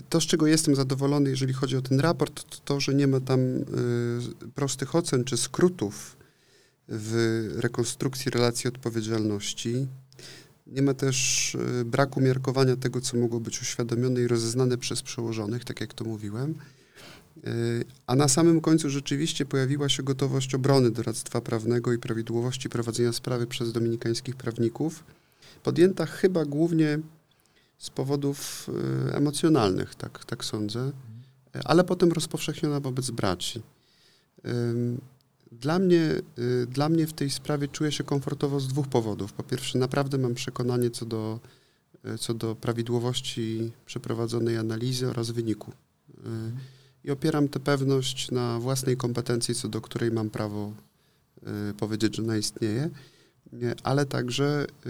To, 0.10 0.22
z 0.22 0.24
czego 0.24 0.48
jestem 0.48 0.76
zadowolony, 0.76 1.30
jeżeli 1.30 1.54
chodzi 1.54 1.78
o 1.78 1.82
ten 1.82 2.00
raport, 2.00 2.44
to 2.50 2.58
to, 2.66 2.80
że 2.80 2.94
nie 2.94 3.08
ma 3.08 3.20
tam 3.20 3.40
e, 3.40 3.62
prostych 4.56 4.96
ocen 4.96 5.24
czy 5.24 5.38
skrótów 5.38 6.18
w 6.88 7.48
rekonstrukcji 7.56 8.32
relacji 8.32 8.68
odpowiedzialności. 8.68 9.88
Nie 10.68 10.82
ma 10.82 10.94
też 10.94 11.58
braku 11.86 12.22
miarkowania 12.22 12.76
tego, 12.76 13.02
co 13.02 13.18
mogło 13.18 13.40
być 13.40 13.62
uświadomione 13.62 14.22
i 14.22 14.28
rozeznane 14.28 14.78
przez 14.78 15.02
przełożonych, 15.02 15.66
tak 15.66 15.82
jak 15.82 15.94
to 15.94 16.06
mówiłem. 16.06 16.56
A 18.08 18.15
na 18.15 18.28
samym 18.28 18.62
końcu 18.62 18.89
rzeczywiście 18.89 19.46
pojawiła 19.46 19.89
się 19.89 20.04
gotowość 20.04 20.56
obrony 20.56 20.91
doradztwa 20.91 21.41
prawnego 21.41 21.94
i 21.94 21.98
prawidłowości 21.98 22.70
prowadzenia 22.70 23.13
sprawy 23.13 23.48
przez 23.48 23.72
dominikańskich 23.72 24.36
prawników, 24.36 25.04
podjęta 25.63 26.06
chyba 26.06 26.46
głównie 26.46 27.00
z 27.78 27.89
powodów 27.89 28.70
y, 29.10 29.15
emocjonalnych, 29.15 29.96
tak, 29.96 30.26
tak 30.26 30.46
sądzę, 30.46 30.91
ale 31.65 31.84
potem 31.84 32.12
rozpowszechniona 32.12 32.80
wobec 32.80 33.12
braci. 33.12 33.62
Dla 35.52 35.80
mnie, 35.80 36.22
y, 36.39 36.67
dla 36.67 36.89
mnie 36.89 37.08
w 37.08 37.13
tej 37.13 37.30
sprawie 37.30 37.67
czuję 37.67 37.91
się 37.91 38.04
komfortowo 38.04 38.60
z 38.60 38.67
dwóch 38.67 38.88
powodów. 38.88 39.34
Po 39.34 39.44
pierwsze, 39.44 39.78
naprawdę 39.80 40.17
mam 40.17 40.34
przekonanie 40.34 40.89
co 40.89 41.06
do, 41.06 41.39
y, 42.06 42.17
co 42.17 42.34
do 42.34 42.56
prawidłowości 42.56 43.72
przeprowadzonej 43.86 44.58
analizy 44.58 45.08
oraz 45.10 45.32
wyniku 45.32 45.72
i 47.04 47.12
opieram 47.12 47.48
tę 47.48 47.60
pewność 47.60 48.32
na 48.32 48.60
własnej 48.60 48.98
kompetencji, 48.98 49.56
co 49.56 49.68
do 49.68 49.82
której 49.82 50.12
mam 50.12 50.30
prawo 50.30 50.74
y, 51.70 51.74
powiedzieć, 51.74 52.16
że 52.16 52.24
ona 52.24 52.38
istnieje, 52.38 52.90
ale 53.84 54.06
także 54.06 54.66
y, 54.66 54.90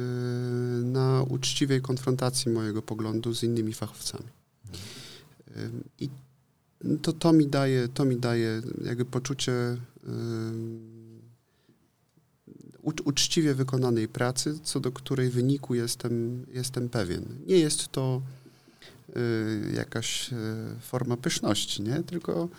na 0.84 1.24
uczciwej 1.30 1.82
konfrontacji 1.82 2.52
mojego 2.52 2.82
poglądu 2.82 3.34
z 3.34 3.43
innymi 3.43 3.74
fachowcami. 3.74 4.30
Y, 5.58 5.71
I 6.00 6.10
to, 7.02 7.13
to, 7.13 7.34
mi 7.34 7.47
daje, 7.47 7.88
to 7.88 8.06
mi 8.06 8.17
daje 8.17 8.62
jakby 8.86 9.06
poczucie 9.06 9.78
uczciwie 13.06 13.56
wykonanej 13.56 14.08
pracy, 14.08 14.60
co 14.63 14.80
do 14.80 14.91
której 14.91 15.30
wyniku 15.30 15.76
jestem, 15.76 16.45
jestem 16.54 16.89
pewien. 16.89 17.26
Nie 17.47 17.60
jest 17.60 17.88
to 17.88 18.21
Y, 18.40 18.40
jakaś 19.74 20.34
y, 20.34 20.36
forma 20.82 21.17
pyszności, 21.17 21.82
nie? 21.82 22.04
Tylko 22.04 22.50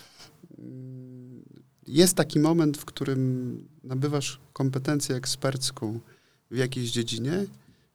mm, 0.59 1.43
jest 1.87 2.15
taki 2.15 2.39
moment, 2.39 2.79
w 2.79 2.85
którym 2.85 3.65
nabywasz 3.85 4.41
kompetencję 4.53 5.17
ekspercką 5.17 6.01
w 6.51 6.57
jakiejś 6.57 6.91
dziedzinie 6.91 7.47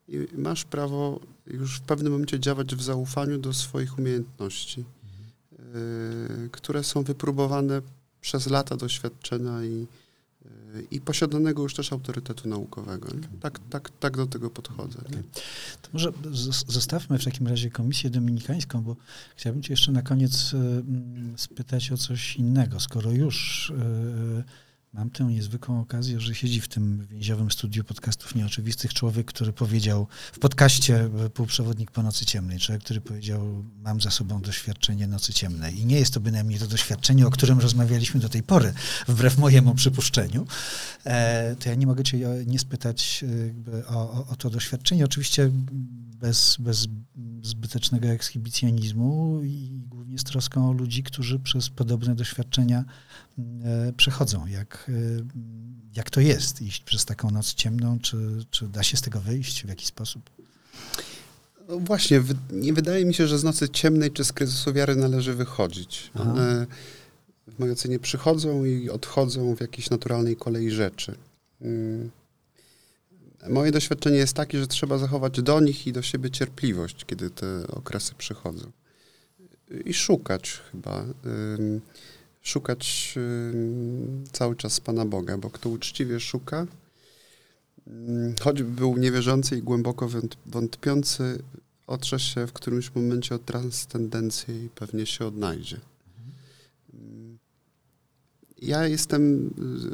i 0.08 0.26
masz 0.32 0.64
prawo 0.64 1.20
już 1.46 1.78
w 1.78 1.82
pewnym 1.82 2.12
momencie 2.12 2.40
działać 2.40 2.74
w 2.74 2.82
zaufaniu 2.82 3.38
do 3.38 3.52
swoich 3.52 3.98
umiejętności, 3.98 4.84
mhm. 5.58 6.50
które 6.50 6.84
są 6.84 7.02
wypróbowane 7.02 7.82
przez 8.20 8.46
lata 8.46 8.76
doświadczenia 8.76 9.64
i 9.64 9.86
i 10.90 11.00
posiadanego 11.00 11.62
już 11.62 11.74
też 11.74 11.92
autorytetu 11.92 12.48
naukowego. 12.48 13.08
Tak, 13.40 13.60
tak, 13.70 13.90
tak 14.00 14.16
do 14.16 14.26
tego 14.26 14.50
podchodzę. 14.50 14.98
Okay. 14.98 15.22
To 15.82 15.88
może 15.92 16.12
zostawmy 16.68 17.18
w 17.18 17.24
takim 17.24 17.46
razie 17.46 17.70
Komisję 17.70 18.10
Dominikańską, 18.10 18.82
bo 18.82 18.96
chciałbym 19.36 19.62
cię 19.62 19.72
jeszcze 19.72 19.92
na 19.92 20.02
koniec 20.02 20.54
y, 20.54 20.82
spytać 21.36 21.92
o 21.92 21.96
coś 21.96 22.36
innego. 22.36 22.80
Skoro 22.80 23.10
już 23.10 23.70
y, 23.70 24.44
mam 24.92 25.10
tę 25.10 25.24
niezwykłą 25.24 25.80
okazję, 25.80 26.20
że 26.20 26.34
siedzi 26.34 26.60
w 26.60 26.68
tym 26.68 27.06
więziowym 27.06 27.50
studiu 27.50 27.84
podcastów 27.84 28.34
nieoczywistych 28.34 28.94
człowiek, 28.94 29.26
który 29.26 29.52
powiedział 29.52 30.06
w 30.32 30.38
podcaście 30.38 31.10
Półprzewodnik 31.34 31.90
po 31.90 32.02
nocy 32.02 32.26
ciemnej, 32.26 32.58
człowiek, 32.58 32.84
który 32.84 33.00
powiedział, 33.00 33.64
mam 33.82 34.00
za 34.00 34.10
sobą 34.10 34.40
doświadczenie 34.40 35.06
nocy 35.06 35.32
ciemnej. 35.32 35.78
I 35.78 35.86
nie 35.86 35.98
jest 35.98 36.14
to 36.14 36.20
bynajmniej 36.20 36.58
to 36.58 36.66
doświadczenie, 36.66 37.26
o 37.26 37.30
którym 37.30 37.58
rozmawialiśmy 37.58 38.20
do 38.20 38.28
tej 38.28 38.42
pory, 38.42 38.72
wbrew 39.08 39.38
mojemu 39.38 39.74
przypuszczeniu. 39.74 40.46
E, 41.04 41.56
to 41.56 41.68
ja 41.68 41.74
nie 41.74 41.86
mogę 41.86 42.04
cię 42.04 42.18
nie 42.46 42.58
spytać 42.58 43.24
o, 43.88 43.94
o, 43.94 44.26
o 44.26 44.36
to 44.36 44.50
doświadczenie. 44.50 45.04
Oczywiście 45.04 45.50
bez, 46.20 46.56
bez 46.60 46.88
zbytecznego 47.42 48.08
ekshibicjonizmu 48.08 49.40
i 49.44 49.80
z 50.18 50.24
troską 50.24 50.68
o 50.68 50.72
ludzi, 50.72 51.02
którzy 51.02 51.38
przez 51.38 51.70
podobne 51.70 52.14
doświadczenia 52.14 52.84
e, 53.38 53.92
przechodzą. 53.96 54.46
Jak, 54.46 54.90
e, 54.90 54.92
jak 55.96 56.10
to 56.10 56.20
jest 56.20 56.62
iść 56.62 56.84
przez 56.84 57.04
taką 57.04 57.30
noc 57.30 57.54
ciemną? 57.54 57.98
Czy, 57.98 58.44
czy 58.50 58.68
da 58.68 58.82
się 58.82 58.96
z 58.96 59.02
tego 59.02 59.20
wyjść? 59.20 59.64
W 59.64 59.68
jaki 59.68 59.86
sposób? 59.86 60.30
No 61.68 61.78
właśnie, 61.78 62.22
nie 62.52 62.72
wydaje 62.72 63.04
mi 63.04 63.14
się, 63.14 63.26
że 63.26 63.38
z 63.38 63.44
nocy 63.44 63.68
ciemnej 63.68 64.10
czy 64.10 64.24
z 64.24 64.32
kryzysu 64.32 64.72
wiary 64.72 64.96
należy 64.96 65.34
wychodzić. 65.34 66.10
Aha. 66.14 66.30
One 66.30 66.66
w 67.46 67.58
mojej 67.58 67.72
ocenie 67.72 67.98
przychodzą 67.98 68.64
i 68.64 68.90
odchodzą 68.90 69.56
w 69.56 69.60
jakiejś 69.60 69.90
naturalnej 69.90 70.36
kolei 70.36 70.70
rzeczy. 70.70 71.14
Mm. 71.60 72.10
Moje 73.48 73.72
doświadczenie 73.72 74.16
jest 74.16 74.34
takie, 74.34 74.58
że 74.58 74.66
trzeba 74.66 74.98
zachować 74.98 75.42
do 75.42 75.60
nich 75.60 75.86
i 75.86 75.92
do 75.92 76.02
siebie 76.02 76.30
cierpliwość, 76.30 77.04
kiedy 77.04 77.30
te 77.30 77.66
okresy 77.68 78.14
przychodzą. 78.18 78.70
I 79.84 79.94
szukać 79.94 80.60
chyba. 80.72 81.04
Szukać 82.42 83.14
cały 84.32 84.56
czas 84.56 84.80
Pana 84.80 85.04
Boga, 85.04 85.38
bo 85.38 85.50
kto 85.50 85.68
uczciwie 85.68 86.20
szuka, 86.20 86.66
choćby 88.40 88.70
był 88.70 88.96
niewierzący 88.96 89.58
i 89.58 89.62
głęboko 89.62 90.08
wątpiący, 90.46 91.42
otrze 91.86 92.20
się 92.20 92.46
w 92.46 92.52
którymś 92.52 92.94
momencie 92.94 93.34
od 93.34 93.44
transcendencji 93.44 94.64
i 94.64 94.68
pewnie 94.68 95.06
się 95.06 95.26
odnajdzie. 95.26 95.80
Ja 98.62 98.86
jestem 98.86 99.50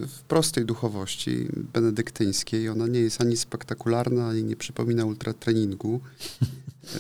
w 0.09 0.22
prostej 0.29 0.64
duchowości 0.64 1.48
benedyktyńskiej. 1.72 2.68
Ona 2.68 2.87
nie 2.87 3.00
jest 3.00 3.20
ani 3.20 3.37
spektakularna, 3.37 4.29
ani 4.29 4.44
nie 4.44 4.57
przypomina 4.57 5.05
ultratreningu. 5.05 6.00
E, 6.94 6.98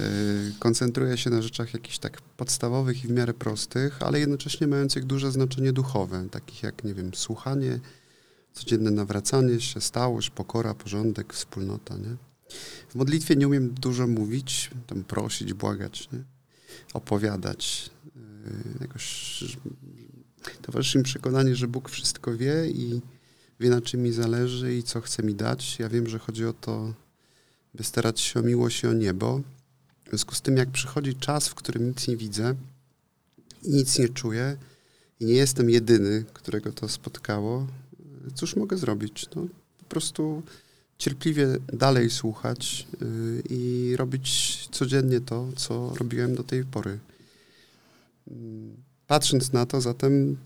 koncentruje 0.58 1.16
się 1.16 1.30
na 1.30 1.42
rzeczach 1.42 1.74
jakichś 1.74 1.98
tak 1.98 2.20
podstawowych 2.22 3.04
i 3.04 3.08
w 3.08 3.10
miarę 3.10 3.34
prostych, 3.34 4.02
ale 4.02 4.20
jednocześnie 4.20 4.66
mających 4.66 5.04
duże 5.04 5.32
znaczenie 5.32 5.72
duchowe, 5.72 6.28
takich 6.30 6.62
jak, 6.62 6.84
nie 6.84 6.94
wiem, 6.94 7.10
słuchanie, 7.14 7.80
codzienne 8.52 8.90
nawracanie 8.90 9.60
się, 9.60 9.80
stałość, 9.80 10.30
pokora, 10.30 10.74
porządek, 10.74 11.32
wspólnota, 11.32 11.96
nie? 11.96 12.16
W 12.88 12.94
modlitwie 12.94 13.36
nie 13.36 13.46
umiem 13.46 13.74
dużo 13.74 14.06
mówić, 14.06 14.70
tam 14.86 15.04
prosić, 15.04 15.52
błagać, 15.52 16.08
nie? 16.12 16.24
opowiadać. 16.94 17.90
E, 18.16 18.80
jakoś 18.80 19.56
Towarzyszy 20.62 20.98
mi 20.98 21.04
przekonanie, 21.04 21.56
że 21.56 21.68
Bóg 21.68 21.88
wszystko 21.88 22.36
wie 22.36 22.70
i 22.70 23.00
wie 23.60 23.70
na 23.70 23.80
czym 23.80 24.02
mi 24.02 24.12
zależy 24.12 24.76
i 24.76 24.82
co 24.82 25.00
chce 25.00 25.22
mi 25.22 25.34
dać. 25.34 25.78
Ja 25.78 25.88
wiem, 25.88 26.08
że 26.08 26.18
chodzi 26.18 26.46
o 26.46 26.52
to, 26.52 26.94
by 27.74 27.84
starać 27.84 28.20
się 28.20 28.40
o 28.40 28.42
miłość 28.42 28.82
i 28.82 28.86
o 28.86 28.92
niebo. 28.92 29.40
W 30.04 30.08
związku 30.08 30.34
z 30.34 30.40
tym, 30.40 30.56
jak 30.56 30.70
przychodzi 30.70 31.14
czas, 31.14 31.48
w 31.48 31.54
którym 31.54 31.88
nic 31.88 32.08
nie 32.08 32.16
widzę 32.16 32.54
i 33.62 33.70
nic 33.70 33.98
nie 33.98 34.08
czuję 34.08 34.56
i 35.20 35.24
nie 35.24 35.34
jestem 35.34 35.70
jedyny, 35.70 36.24
którego 36.32 36.72
to 36.72 36.88
spotkało, 36.88 37.66
cóż 38.34 38.56
mogę 38.56 38.76
zrobić? 38.76 39.26
No, 39.36 39.46
po 39.78 39.84
prostu 39.84 40.42
cierpliwie 40.98 41.46
dalej 41.72 42.10
słuchać 42.10 42.86
yy, 43.00 43.42
i 43.50 43.92
robić 43.96 44.58
codziennie 44.72 45.20
to, 45.20 45.48
co 45.56 45.94
robiłem 45.94 46.34
do 46.34 46.44
tej 46.44 46.64
pory. 46.64 46.98
Patrząc 49.06 49.52
na 49.52 49.66
to, 49.66 49.80
zatem 49.80 50.36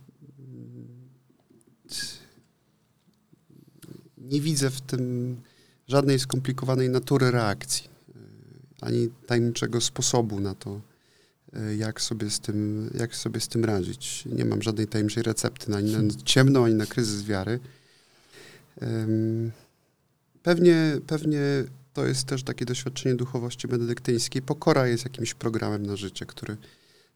nie 4.18 4.40
widzę 4.40 4.70
w 4.70 4.80
tym 4.80 5.36
żadnej 5.88 6.18
skomplikowanej 6.18 6.90
natury 6.90 7.30
reakcji, 7.30 7.88
ani 8.80 9.08
tajemniczego 9.26 9.80
sposobu 9.80 10.40
na 10.40 10.54
to, 10.54 10.80
jak 11.78 12.00
sobie 12.00 12.30
z 12.30 12.40
tym, 12.40 12.90
jak 12.94 13.16
sobie 13.16 13.40
z 13.40 13.48
tym 13.48 13.64
radzić. 13.64 14.24
Nie 14.26 14.44
mam 14.44 14.62
żadnej 14.62 14.86
tajemniczej 14.86 15.22
recepty 15.22 15.74
ani 15.74 15.92
na 15.92 16.14
ciemną, 16.24 16.64
ani 16.64 16.74
na 16.74 16.86
kryzys 16.86 17.22
wiary. 17.22 17.60
Pewnie, 20.42 21.00
pewnie 21.06 21.40
to 21.94 22.06
jest 22.06 22.24
też 22.24 22.42
takie 22.42 22.64
doświadczenie 22.64 23.14
duchowości 23.14 23.68
benedyktyńskiej. 23.68 24.42
Pokora 24.42 24.86
jest 24.86 25.04
jakimś 25.04 25.34
programem 25.34 25.86
na 25.86 25.96
życie, 25.96 26.26
który 26.26 26.56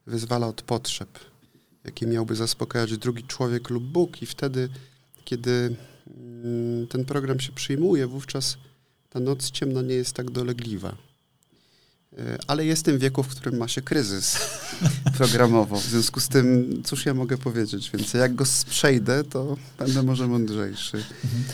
wyzwala 0.06 0.46
od 0.46 0.62
potrzeb 0.62 1.08
jakie 1.84 2.06
miałby 2.06 2.36
zaspokajać 2.36 2.98
drugi 2.98 3.24
człowiek 3.24 3.70
lub 3.70 3.84
Bóg. 3.84 4.22
I 4.22 4.26
wtedy, 4.26 4.68
kiedy 5.24 5.76
mm, 6.06 6.86
ten 6.86 7.04
program 7.04 7.40
się 7.40 7.52
przyjmuje, 7.52 8.06
wówczas 8.06 8.56
ta 9.10 9.20
noc 9.20 9.50
ciemna 9.50 9.82
nie 9.82 9.94
jest 9.94 10.12
tak 10.12 10.30
dolegliwa. 10.30 10.96
E, 12.18 12.38
ale 12.46 12.64
jestem 12.64 12.98
w 12.98 13.00
wieku, 13.00 13.22
w 13.22 13.28
którym 13.28 13.58
ma 13.58 13.68
się 13.68 13.82
kryzys 13.82 14.38
programowo. 15.18 15.80
W 15.80 15.84
związku 15.84 16.20
z 16.20 16.28
tym, 16.28 16.68
cóż 16.84 17.06
ja 17.06 17.14
mogę 17.14 17.38
powiedzieć? 17.38 17.90
Więc 17.90 18.14
jak 18.14 18.34
go 18.34 18.44
przejdę, 18.70 19.24
to 19.24 19.56
będę 19.78 20.02
może 20.02 20.28
mądrzejszy. 20.28 20.96
Mhm. 20.96 21.44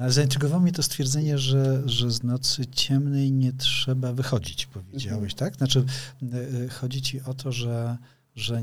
Ale 0.00 0.12
zaintrygowało 0.12 0.62
mnie 0.62 0.72
to 0.72 0.82
stwierdzenie, 0.82 1.38
że, 1.38 1.82
że 1.86 2.10
z 2.10 2.22
nocy 2.22 2.66
ciemnej 2.66 3.32
nie 3.32 3.52
trzeba 3.52 4.12
wychodzić, 4.12 4.66
powiedziałeś, 4.66 5.32
mhm. 5.32 5.38
tak? 5.38 5.56
Znaczy, 5.56 5.84
e, 6.32 6.64
e, 6.64 6.68
chodzi 6.68 7.02
ci 7.02 7.20
o 7.20 7.34
to, 7.34 7.52
że 7.52 7.98
że 8.36 8.62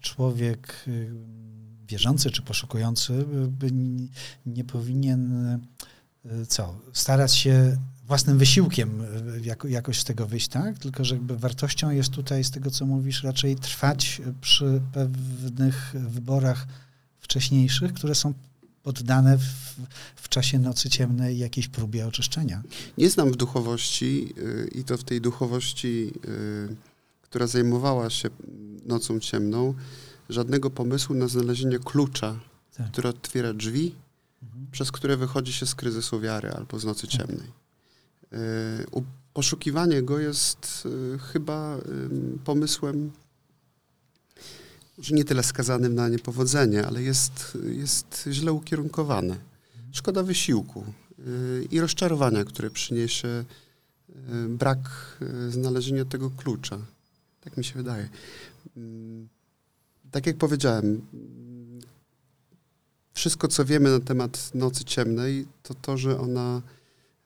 człowiek 0.00 0.84
y, 0.88 1.12
wierzący 1.86 2.30
czy 2.30 2.42
poszukujący 2.42 3.24
nie 4.46 4.64
powinien 4.64 5.46
y, 6.26 6.46
co, 6.46 6.80
starać 6.92 7.34
się 7.34 7.76
własnym 8.04 8.38
wysiłkiem 8.38 9.00
y, 9.00 9.40
jako, 9.44 9.68
jakoś 9.68 10.00
z 10.00 10.04
tego 10.04 10.26
wyjść, 10.26 10.48
tak? 10.48 10.78
Tylko, 10.78 11.04
że 11.04 11.18
wartością 11.20 11.90
jest 11.90 12.10
tutaj, 12.10 12.44
z 12.44 12.50
tego 12.50 12.70
co 12.70 12.86
mówisz, 12.86 13.22
raczej 13.22 13.56
trwać 13.56 14.22
przy 14.40 14.80
pewnych 14.92 15.94
wyborach 15.94 16.66
wcześniejszych, 17.18 17.92
które 17.92 18.14
są 18.14 18.34
poddane 18.82 19.38
w, 19.38 19.44
w 20.16 20.28
czasie 20.28 20.58
nocy 20.58 20.90
ciemnej 20.90 21.38
jakiejś 21.38 21.68
próbie 21.68 22.06
oczyszczenia. 22.06 22.62
Nie 22.98 23.10
znam 23.10 23.32
w 23.32 23.36
duchowości 23.36 24.34
i 24.72 24.84
to 24.84 24.96
w 24.96 25.04
tej 25.04 25.20
duchowości 25.20 26.12
która 27.30 27.46
zajmowała 27.46 28.10
się 28.10 28.28
nocą 28.86 29.20
ciemną, 29.20 29.74
żadnego 30.28 30.70
pomysłu 30.70 31.14
na 31.14 31.28
znalezienie 31.28 31.78
klucza, 31.78 32.40
tak. 32.76 32.90
który 32.92 33.08
otwiera 33.08 33.52
drzwi, 33.52 33.94
mhm. 34.42 34.66
przez 34.70 34.92
które 34.92 35.16
wychodzi 35.16 35.52
się 35.52 35.66
z 35.66 35.74
kryzysu 35.74 36.20
wiary 36.20 36.50
albo 36.50 36.78
z 36.78 36.84
nocy 36.84 37.06
tak. 37.06 37.10
ciemnej. 37.10 37.46
Y, 38.32 38.36
poszukiwanie 39.34 40.02
go 40.02 40.18
jest 40.18 40.86
y, 41.14 41.18
chyba 41.18 41.78
pomysłem, 42.44 43.10
że 44.98 45.14
nie 45.14 45.24
tyle 45.24 45.42
skazanym 45.42 45.94
na 45.94 46.08
niepowodzenie, 46.08 46.86
ale 46.86 47.02
jest, 47.02 47.58
jest 47.64 48.28
źle 48.30 48.52
ukierunkowane. 48.52 49.36
Szkoda 49.92 50.22
wysiłku 50.22 50.84
y, 51.18 51.68
i 51.70 51.80
rozczarowania, 51.80 52.44
które 52.44 52.70
przyniesie 52.70 53.44
brak 54.48 54.78
znalezienia 55.48 56.04
tego 56.04 56.30
klucza. 56.30 56.78
Tak 57.40 57.56
mi 57.56 57.64
się 57.64 57.74
wydaje. 57.74 58.08
Mm, 58.76 59.28
tak 60.10 60.26
jak 60.26 60.36
powiedziałem, 60.36 61.06
wszystko, 63.18 63.48
co 63.48 63.64
wiemy 63.64 63.90
na 63.90 64.00
temat 64.00 64.54
Nocy 64.54 64.84
Ciemnej, 64.84 65.46
to 65.62 65.74
to, 65.74 65.96
że 65.96 66.20
ona 66.20 66.62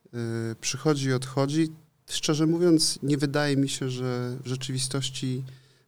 y, 0.06 0.56
przychodzi 0.60 1.08
i 1.08 1.12
odchodzi. 1.12 1.68
Szczerze 2.10 2.46
mówiąc, 2.46 2.98
nie 3.02 3.18
wydaje 3.18 3.56
mi 3.56 3.68
się, 3.68 3.90
że 3.90 4.38
w 4.44 4.46
rzeczywistości 4.46 5.44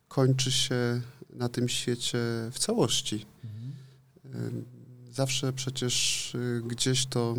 kończy 0.08 0.52
się 0.52 1.00
na 1.30 1.48
tym 1.48 1.68
świecie 1.68 2.18
w 2.52 2.58
całości. 2.58 3.26
Mhm. 3.44 4.64
Y, 5.08 5.12
zawsze 5.12 5.52
przecież 5.52 6.34
y, 6.34 6.62
gdzieś 6.66 7.06
to 7.06 7.36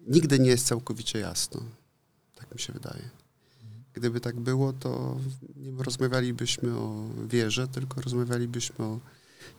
nigdy 0.00 0.38
nie 0.38 0.50
jest 0.50 0.66
całkowicie 0.66 1.18
jasno. 1.18 1.62
Tak 2.34 2.54
mi 2.54 2.60
się 2.60 2.72
wydaje. 2.72 3.17
Gdyby 3.98 4.20
tak 4.20 4.40
było, 4.40 4.72
to 4.72 5.16
nie 5.56 5.82
rozmawialibyśmy 5.82 6.70
o 6.70 7.04
wierze, 7.28 7.68
tylko 7.68 8.00
rozmawialibyśmy 8.00 8.84
o 8.84 9.00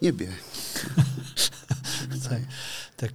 niebie. 0.02 0.28
tak, 2.30 2.42
tak, 2.98 3.12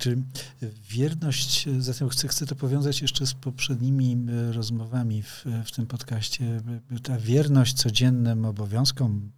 wierność, 0.91 1.69
zatem 1.79 2.09
chcę, 2.09 2.29
chcę 2.29 2.47
to 2.47 2.55
powiązać 2.55 3.03
jeszcze 3.03 3.27
z 3.27 3.35
poprzednimi 3.35 4.17
e, 4.29 4.53
rozmowami 4.53 5.23
w, 5.23 5.45
w 5.65 5.73
tym 5.73 5.87
podcaście. 5.87 6.63
Ta 7.03 7.19
wierność 7.19 7.75
codziennym 7.75 8.45
obowiązkom, 8.45 9.31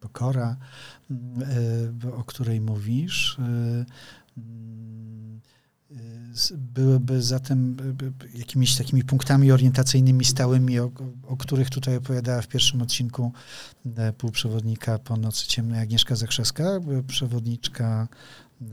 pokora, 0.00 0.56
y, 2.02 2.14
o 2.14 2.24
której 2.24 2.60
mówisz. 2.60 3.36
Byłyby 6.56 7.22
zatem 7.22 7.76
jakimiś 8.34 8.76
takimi 8.76 9.04
punktami 9.04 9.52
orientacyjnymi 9.52 10.24
stałymi, 10.24 10.80
o, 10.80 10.90
o, 11.26 11.36
których 11.36 11.70
tutaj 11.70 11.96
opowiadała 11.96 12.42
w 12.42 12.48
pierwszym 12.48 12.82
odcinku 12.82 13.32
półprzewodnika 14.18 14.98
po 14.98 15.16
nocy 15.16 15.46
ciemnej 15.46 15.80
Agnieszka 15.80 16.16
Zakrzewska, 16.16 16.64
przewodniczka 17.06 18.08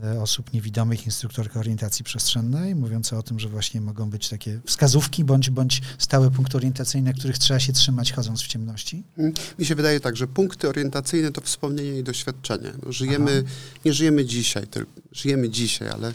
E, 0.04 0.20
osób 0.20 0.52
niewidomych, 0.52 1.06
instruktorka 1.06 1.60
orientacji 1.60 2.04
przestrzennej, 2.04 2.74
mówiąca 2.74 3.18
o 3.18 3.22
tym, 3.22 3.40
że 3.40 3.48
właśnie 3.48 3.80
mogą 3.80 4.10
być 4.10 4.28
takie 4.28 4.60
wskazówki 4.66 5.24
bądź, 5.24 5.50
bądź 5.50 5.82
stałe 5.98 6.30
punkty 6.30 6.56
orientacyjne, 6.56 7.12
których 7.12 7.38
trzeba 7.38 7.60
się 7.60 7.72
trzymać 7.72 8.12
chodząc 8.12 8.42
w 8.42 8.46
ciemności? 8.46 9.04
Mm, 9.18 9.32
mi 9.58 9.66
się 9.66 9.74
wydaje 9.74 10.00
tak, 10.00 10.16
że 10.16 10.26
punkty 10.26 10.68
orientacyjne 10.68 11.32
to 11.32 11.40
wspomnienie 11.40 11.98
i 11.98 12.02
doświadczenie. 12.02 12.72
No, 12.86 12.92
żyjemy, 12.92 13.44
nie 13.84 13.92
żyjemy 13.92 14.24
dzisiaj, 14.24 14.66
tylko 14.66 14.92
żyjemy 15.12 15.50
dzisiaj, 15.50 15.88
ale 15.88 16.12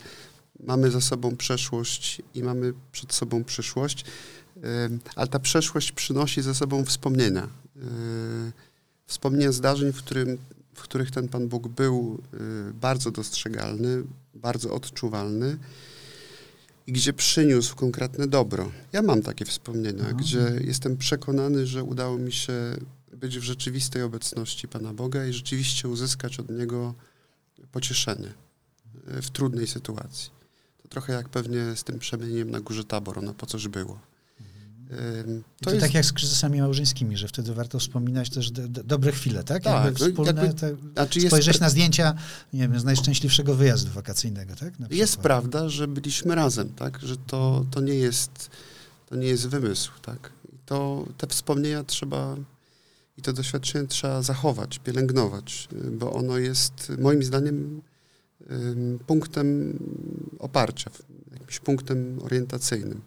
mamy 0.59 0.91
za 0.91 1.01
sobą 1.01 1.37
przeszłość 1.37 2.21
i 2.33 2.43
mamy 2.43 2.73
przed 2.91 3.13
sobą 3.13 3.43
przyszłość, 3.43 4.05
ale 5.15 5.27
ta 5.27 5.39
przeszłość 5.39 5.91
przynosi 5.91 6.41
ze 6.41 6.55
sobą 6.55 6.85
wspomnienia. 6.85 7.43
E, 7.43 7.49
wspomnienia 9.05 9.51
zdarzeń, 9.51 9.93
w 9.93 9.97
którym 9.97 10.37
w 10.73 10.81
których 10.81 11.11
ten 11.11 11.27
Pan 11.27 11.47
Bóg 11.47 11.67
był 11.67 12.21
y, 12.69 12.73
bardzo 12.73 13.11
dostrzegalny, 13.11 14.03
bardzo 14.35 14.73
odczuwalny 14.73 15.57
i 16.87 16.91
gdzie 16.91 17.13
przyniósł 17.13 17.75
konkretne 17.75 18.27
dobro. 18.27 18.71
Ja 18.93 19.01
mam 19.01 19.21
takie 19.21 19.45
wspomnienia, 19.45 19.99
mhm. 19.99 20.17
gdzie 20.17 20.53
jestem 20.61 20.97
przekonany, 20.97 21.67
że 21.67 21.83
udało 21.83 22.17
mi 22.17 22.31
się 22.31 22.53
być 23.17 23.39
w 23.39 23.43
rzeczywistej 23.43 24.01
obecności 24.01 24.67
Pana 24.67 24.93
Boga 24.93 25.25
i 25.25 25.33
rzeczywiście 25.33 25.87
uzyskać 25.87 26.39
od 26.39 26.49
Niego 26.49 26.93
pocieszenie 27.71 28.33
w 29.05 29.29
trudnej 29.29 29.67
sytuacji. 29.67 30.42
Trochę 30.93 31.13
jak 31.13 31.29
pewnie 31.29 31.75
z 31.75 31.83
tym 31.83 31.99
przemieniem 31.99 32.51
na 32.51 32.59
Górze 32.59 32.83
Tabor, 32.83 33.19
ono 33.19 33.33
po 33.33 33.45
coś 33.45 33.67
było. 33.67 33.99
To, 34.89 35.65
to 35.65 35.71
jest... 35.71 35.85
tak 35.85 35.93
jak 35.93 36.05
z 36.05 36.13
kryzysami 36.13 36.61
małżeńskimi, 36.61 37.17
że 37.17 37.27
wtedy 37.27 37.53
warto 37.53 37.79
wspominać 37.79 38.29
też 38.29 38.51
do, 38.51 38.67
do, 38.67 38.83
dobre 38.83 39.11
chwile, 39.11 39.43
tak? 39.43 39.63
tak 39.63 39.85
jakby 39.85 39.99
wspólne, 39.99 40.41
jakby, 40.41 40.53
te, 40.53 40.75
znaczy 40.93 41.21
spojrzeć 41.21 41.47
jest... 41.47 41.61
na 41.61 41.69
zdjęcia, 41.69 42.13
nie 42.53 42.61
wiem, 42.61 42.79
z 42.79 42.83
najszczęśliwszego 42.83 43.55
wyjazdu 43.55 43.91
wakacyjnego, 43.91 44.55
tak? 44.55 44.73
Jest 44.89 45.17
prawda, 45.17 45.69
że 45.69 45.87
byliśmy 45.87 46.35
razem, 46.35 46.69
tak? 46.69 46.99
Że 47.03 47.17
to, 47.17 47.65
to, 47.71 47.81
nie, 47.81 47.93
jest, 47.93 48.49
to 49.09 49.15
nie 49.15 49.27
jest 49.27 49.47
wymysł, 49.47 49.91
tak? 50.01 50.31
I 50.53 50.57
to, 50.65 51.07
te 51.17 51.27
wspomnienia 51.27 51.83
trzeba 51.83 52.35
i 53.17 53.21
to 53.21 53.33
doświadczenie 53.33 53.87
trzeba 53.87 54.21
zachować, 54.21 54.79
pielęgnować, 54.79 55.67
bo 55.91 56.13
ono 56.13 56.37
jest 56.37 56.91
moim 56.99 57.23
zdaniem 57.23 57.81
punktem 59.07 59.79
oparcia, 60.39 60.91
jakimś 61.31 61.59
punktem 61.59 62.19
orientacyjnym. 62.23 63.01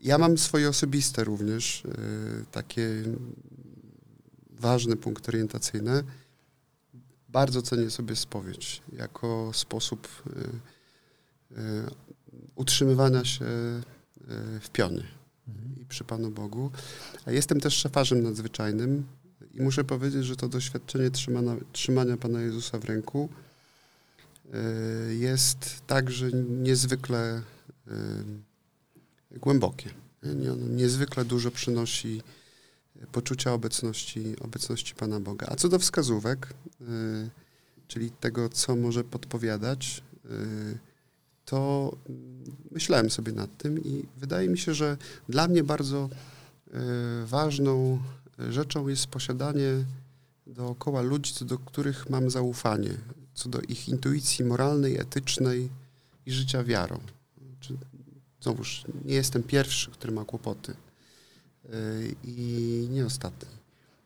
Ja 0.00 0.18
mam 0.18 0.38
swoje 0.38 0.68
osobiste 0.68 1.24
również, 1.24 1.82
e, 1.84 2.44
takie 2.52 3.02
ważne 4.50 4.96
punkty 4.96 5.28
orientacyjne. 5.28 6.02
Bardzo 7.28 7.62
cenię 7.62 7.90
sobie 7.90 8.16
spowiedź 8.16 8.82
jako 8.92 9.50
sposób 9.54 10.08
utrzymywania 12.54 13.24
się 13.24 13.44
w 14.60 14.70
pionie 14.72 15.04
mhm. 15.48 15.80
i 15.80 15.86
przy 15.86 16.04
Panu 16.04 16.30
Bogu. 16.30 16.70
Jestem 17.26 17.60
też 17.60 17.74
szafarzem 17.74 18.22
nadzwyczajnym 18.22 19.06
i 19.54 19.62
muszę 19.62 19.84
powiedzieć, 19.84 20.24
że 20.24 20.36
to 20.36 20.48
doświadczenie 20.48 21.10
trzymania, 21.10 21.56
trzymania 21.72 22.16
Pana 22.16 22.40
Jezusa 22.40 22.78
w 22.78 22.84
ręku 22.84 23.28
jest 25.18 25.86
także 25.86 26.30
niezwykle 26.32 27.42
Y, 27.90 29.38
głębokie. 29.38 29.90
niezwykle 30.70 31.24
dużo 31.24 31.50
przynosi 31.50 32.22
poczucia 33.12 33.52
obecności, 33.52 34.36
obecności 34.40 34.94
Pana 34.94 35.20
Boga. 35.20 35.46
A 35.50 35.56
co 35.56 35.68
do 35.68 35.78
wskazówek, 35.78 36.54
czyli 37.88 38.10
tego, 38.10 38.48
co 38.48 38.76
może 38.76 39.04
podpowiadać, 39.04 40.02
to 41.44 41.92
myślałem 42.70 43.10
sobie 43.10 43.32
nad 43.32 43.56
tym 43.56 43.84
i 43.84 44.04
wydaje 44.16 44.48
mi 44.48 44.58
się, 44.58 44.74
że 44.74 44.96
dla 45.28 45.48
mnie 45.48 45.64
bardzo 45.64 46.08
ważną 47.26 47.98
rzeczą 48.38 48.88
jest 48.88 49.06
posiadanie 49.06 49.84
dookoła 50.46 51.02
ludzi, 51.02 51.32
co 51.32 51.44
do 51.44 51.58
których 51.58 52.10
mam 52.10 52.30
zaufanie, 52.30 52.94
co 53.34 53.48
do 53.48 53.60
ich 53.60 53.88
intuicji 53.88 54.44
moralnej, 54.44 55.00
etycznej 55.00 55.70
i 56.26 56.32
życia 56.32 56.64
wiarą 56.64 57.00
znowuż 58.42 58.84
nie 59.04 59.14
jestem 59.14 59.42
pierwszy, 59.42 59.90
który 59.90 60.12
ma 60.12 60.24
kłopoty 60.24 60.74
yy, 61.64 61.70
i 62.24 62.88
nie 62.90 63.06
ostatni. 63.06 63.48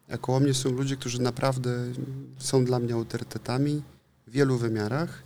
A 0.08 0.18
koło 0.18 0.40
mnie 0.40 0.54
są 0.54 0.70
ludzie, 0.70 0.96
którzy 0.96 1.22
naprawdę 1.22 1.92
są 2.38 2.64
dla 2.64 2.78
mnie 2.78 2.94
autorytetami 2.94 3.82
w 4.26 4.30
wielu 4.30 4.58
wymiarach 4.58 5.22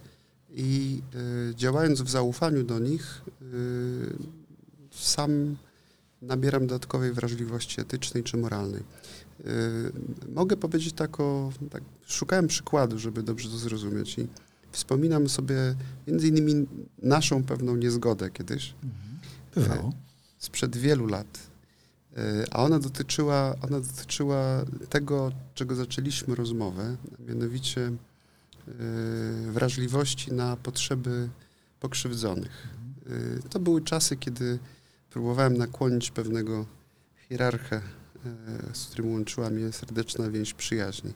i 0.51 1.03
yy, 1.49 1.55
działając 1.55 2.01
w 2.03 2.11
zaufaniu 2.11 2.65
do 2.65 2.79
nich, 2.79 3.23
yy, 3.41 4.17
sam 4.91 5.57
nabieram 6.23 6.67
dodatkowej 6.67 7.13
wrażliwości 7.13 7.81
etycznej 7.81 8.23
czy 8.23 8.37
moralnej. 8.37 8.83
Mogę 10.29 10.57
powiedzieć 10.57 10.93
tak 10.93 11.21
o, 11.21 11.53
tak, 11.71 11.83
szukałem 12.07 12.47
przykładu, 12.47 12.99
żeby 12.99 13.23
dobrze 13.23 13.49
to 13.49 13.59
zrozumieć 13.59 14.19
i 14.19 14.29
Wspominam 14.73 15.29
sobie 15.29 15.75
między 16.07 16.29
innymi 16.29 16.67
naszą 17.03 17.45
pewną 17.45 17.77
niezgodę 17.77 18.31
kiedyś. 18.31 18.75
Bywało. 19.55 19.89
E, 19.89 19.93
sprzed 20.39 20.77
wielu 20.77 21.07
lat. 21.07 21.39
E, 22.17 22.45
a 22.51 22.63
ona 22.63 22.79
dotyczyła, 22.79 23.57
ona 23.63 23.81
dotyczyła 23.81 24.65
tego, 24.89 25.33
czego 25.55 25.75
zaczęliśmy 25.75 26.35
rozmowę, 26.35 26.97
mianowicie 27.29 27.93
wrażliwości 29.47 30.33
na 30.33 30.57
potrzeby 30.57 31.29
pokrzywdzonych. 31.81 32.69
To 33.51 33.61
były 33.61 33.83
czasy, 33.83 34.17
kiedy 34.17 34.59
próbowałem 35.11 35.57
nakłonić 35.57 36.11
pewnego 36.11 36.67
hierarchę, 37.29 37.83
z 38.73 38.87
którym 38.87 39.13
łączyła 39.13 39.51
mnie 39.51 39.73
serdeczna 39.73 40.31
więź 40.31 40.55
przyjaźni, 40.55 41.13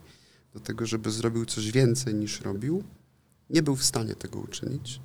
do 0.54 0.60
tego, 0.60 0.86
żeby 0.86 1.10
zrobił 1.10 1.44
coś 1.44 1.70
więcej 1.70 2.14
niż 2.14 2.40
robił 2.40 2.84
nie 3.50 3.62
był 3.62 3.76
w 3.76 3.84
stanie 3.84 4.14
tego 4.14 4.38
uczynić. 4.38 5.00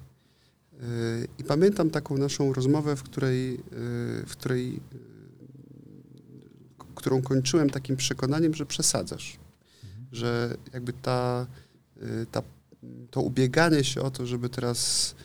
Y, 0.74 1.28
I 1.38 1.44
pamiętam 1.44 1.90
taką 1.90 2.18
naszą 2.18 2.54
rozmowę, 2.54 2.96
w 2.96 3.04
której, 3.04 3.54
y, 3.54 3.60
w 4.26 4.32
której 4.32 4.82
którą 6.96 7.22
kończyłem 7.22 7.70
takim 7.70 7.98
przekonaniem, 7.98 8.54
że 8.54 8.66
przesadzasz. 8.66 9.40
Mhm. 9.84 10.08
Że 10.12 10.58
jakby 10.74 10.94
ta, 10.94 11.48
ta, 12.32 12.42
to 13.12 13.22
ubieganie 13.22 13.84
się 13.84 14.02
o 14.02 14.12
to, 14.12 14.26
żeby 14.26 14.50
teraz 14.50 15.16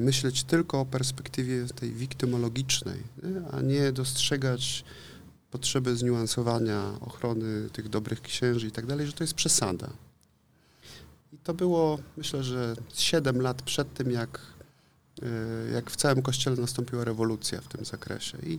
myśleć 0.00 0.44
tylko 0.44 0.80
o 0.80 0.86
perspektywie 0.86 1.66
tej 1.66 1.92
wiktymologicznej, 1.92 3.02
a 3.52 3.60
nie 3.60 3.92
dostrzegać 3.92 4.84
potrzeby 5.50 5.96
zniuansowania 5.96 6.92
ochrony 7.00 7.70
tych 7.70 7.88
dobrych 7.88 8.22
księży 8.22 8.66
i 8.66 8.70
tak 8.70 8.86
dalej, 8.86 9.06
że 9.06 9.12
to 9.12 9.24
jest 9.24 9.34
przesada. 9.34 9.90
I 11.32 11.38
to 11.38 11.54
było, 11.54 11.98
myślę, 12.16 12.42
że 12.42 12.76
7 12.94 13.40
lat 13.40 13.62
przed 13.62 13.94
tym, 13.94 14.10
jak, 14.10 14.40
e, 15.22 15.72
jak 15.72 15.90
w 15.90 15.96
całym 15.96 16.22
Kościele 16.22 16.56
nastąpiła 16.56 17.04
rewolucja 17.04 17.60
w 17.60 17.68
tym 17.68 17.84
zakresie. 17.84 18.38
I 18.42 18.58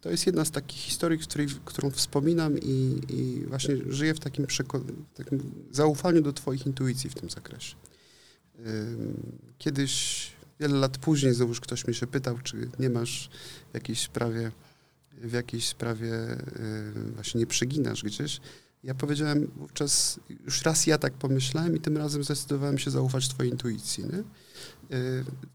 to 0.00 0.10
jest 0.10 0.26
jedna 0.26 0.44
z 0.44 0.50
takich 0.50 0.78
historii, 0.78 1.18
której, 1.18 1.46
którą 1.64 1.90
wspominam 1.90 2.58
i, 2.58 3.00
i 3.08 3.46
właśnie 3.46 3.76
żyję 3.88 4.14
w 4.14 4.20
takim, 4.20 4.46
takim 5.14 5.52
zaufaniu 5.70 6.22
do 6.22 6.32
Twoich 6.32 6.66
intuicji 6.66 7.10
w 7.10 7.14
tym 7.14 7.30
zakresie. 7.30 7.74
Kiedyś, 9.58 10.26
wiele 10.60 10.78
lat 10.78 10.98
później, 10.98 11.34
znowuż 11.34 11.60
ktoś 11.60 11.86
mnie 11.86 11.94
się 11.94 12.06
pytał, 12.06 12.38
czy 12.38 12.68
nie 12.78 12.90
masz 12.90 13.30
w 13.70 13.74
jakiejś 13.74 14.00
sprawie, 14.00 14.52
w 15.12 15.32
jakiejś 15.32 15.68
sprawie 15.68 16.12
właśnie 17.14 17.40
nie 17.40 17.46
przeginasz 17.46 18.02
gdzieś. 18.02 18.40
Ja 18.84 18.94
powiedziałem 18.94 19.50
wówczas, 19.56 20.20
już 20.44 20.62
raz 20.62 20.86
ja 20.86 20.98
tak 20.98 21.12
pomyślałem 21.12 21.76
i 21.76 21.80
tym 21.80 21.96
razem 21.96 22.24
zdecydowałem 22.24 22.78
się 22.78 22.90
zaufać 22.90 23.28
twojej 23.28 23.52
intuicji. 23.52 24.04
Nie? 24.04 24.22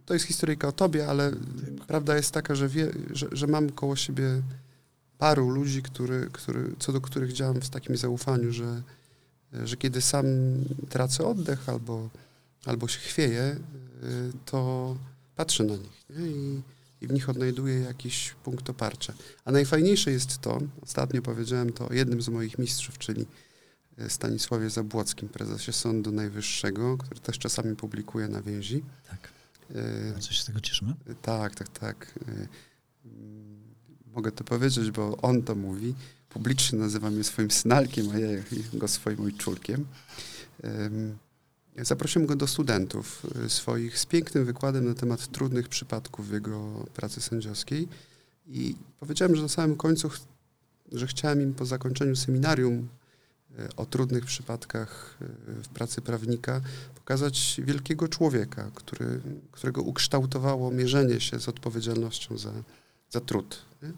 To 0.06 0.14
jest 0.14 0.26
historyjka 0.26 0.68
o 0.68 0.72
tobie, 0.72 1.08
ale 1.08 1.32
prawda 1.88 2.16
jest 2.16 2.32
taka, 2.32 2.56
że, 2.56 2.70
wie, 2.70 2.92
że, 3.14 3.28
że 3.32 3.48
mam 3.48 3.70
koło 3.70 3.96
siebie 3.96 4.42
paru 5.18 5.50
ludzi, 5.50 5.82
który, 5.82 6.30
który, 6.32 6.76
co 6.80 6.94
do 6.94 7.02
których 7.02 7.34
działam 7.34 7.62
w 7.62 7.70
takim 7.70 7.98
zaufaniu, 7.98 8.52
że, 8.52 8.82
że 9.64 9.78
kiedy 9.78 10.02
sam 10.02 10.26
tracę 10.90 11.28
oddech 11.28 11.70
albo, 11.70 12.10
albo 12.66 12.88
się 12.88 13.00
chwieję, 13.00 13.58
y, 14.04 14.32
to 14.46 14.96
patrzę 15.36 15.64
na 15.64 15.76
nich 15.76 16.06
nie? 16.10 16.28
I, 16.28 16.62
i 17.02 17.08
w 17.08 17.12
nich 17.14 17.30
odnajduję 17.30 17.80
jakiś 17.80 18.36
punkt 18.44 18.70
oparcia. 18.70 19.14
A 19.46 19.52
najfajniejsze 19.52 20.12
jest 20.12 20.38
to, 20.38 20.62
ostatnio 20.82 21.22
powiedziałem 21.22 21.74
to 21.74 21.90
o 21.90 21.94
jednym 21.94 22.22
z 22.22 22.30
moich 22.30 22.60
mistrzów, 22.60 22.98
czyli 22.98 23.26
e, 23.98 24.10
Stanisławie 24.10 24.70
Zabłockim, 24.70 25.30
prezesie 25.30 25.74
Sądu 25.74 26.12
Najwyższego, 26.12 26.98
który 26.98 27.20
też 27.20 27.40
czasami 27.40 27.76
publikuje 27.76 28.28
na 28.28 28.42
więzi. 28.42 28.84
Tak. 29.10 29.36
Bardzo 30.12 30.32
się 30.32 30.42
z 30.42 30.46
tego 30.46 30.60
cieszymy. 30.60 30.94
tak, 31.22 31.56
tak, 31.56 31.70
tak. 31.70 32.14
Y, 32.28 32.48
mm, 33.06 33.56
Mogę 34.16 34.32
to 34.32 34.44
powiedzieć, 34.44 34.92
bo 34.92 35.18
on 35.18 35.44
to 35.44 35.56
mówi. 35.56 35.96
Publicznie 36.30 36.80
nazywa 36.80 37.10
mnie 37.10 37.24
swoim 37.24 37.52
synalkiem, 37.52 38.10
a 38.10 38.20
ja 38.20 38.28
go 38.74 38.88
swoim 38.88 39.22
ojczulkiem. 39.22 39.86
Zaprosiłem 41.82 42.26
go 42.26 42.36
do 42.36 42.48
studentów 42.48 43.26
y, 43.46 43.50
swoich 43.50 44.00
z 44.00 44.06
pięknym 44.06 44.46
wykładem 44.46 44.86
na 44.86 44.94
temat 44.94 45.28
trudnych 45.28 45.70
przypadków 45.70 46.30
w 46.30 46.34
jego 46.34 46.86
pracy 46.94 47.22
sędziowskiej 47.22 47.88
i 48.48 48.76
powiedziałem, 49.00 49.36
że 49.36 49.42
na 49.42 49.50
samym 49.50 49.76
końcu, 49.76 50.10
że 50.92 51.08
chciałem 51.08 51.42
im 51.42 51.54
po 51.54 51.66
zakończeniu 51.66 52.16
seminarium 52.16 52.74
y, 53.60 53.76
o 53.76 53.86
trudnych 53.86 54.26
przypadkach 54.26 55.18
y, 55.22 55.64
w 55.64 55.68
pracy 55.68 56.02
prawnika 56.02 56.62
pokazać 56.96 57.62
wielkiego 57.64 58.08
człowieka, 58.08 58.72
który, 58.76 59.22
którego 59.52 59.82
ukształtowało 59.82 60.72
mierzenie 60.72 61.22
się 61.22 61.40
z 61.40 61.50
odpowiedzialnością 61.50 62.38
za, 62.38 62.52
za 63.10 63.22
trud 63.22 63.62
nie? 63.84 63.90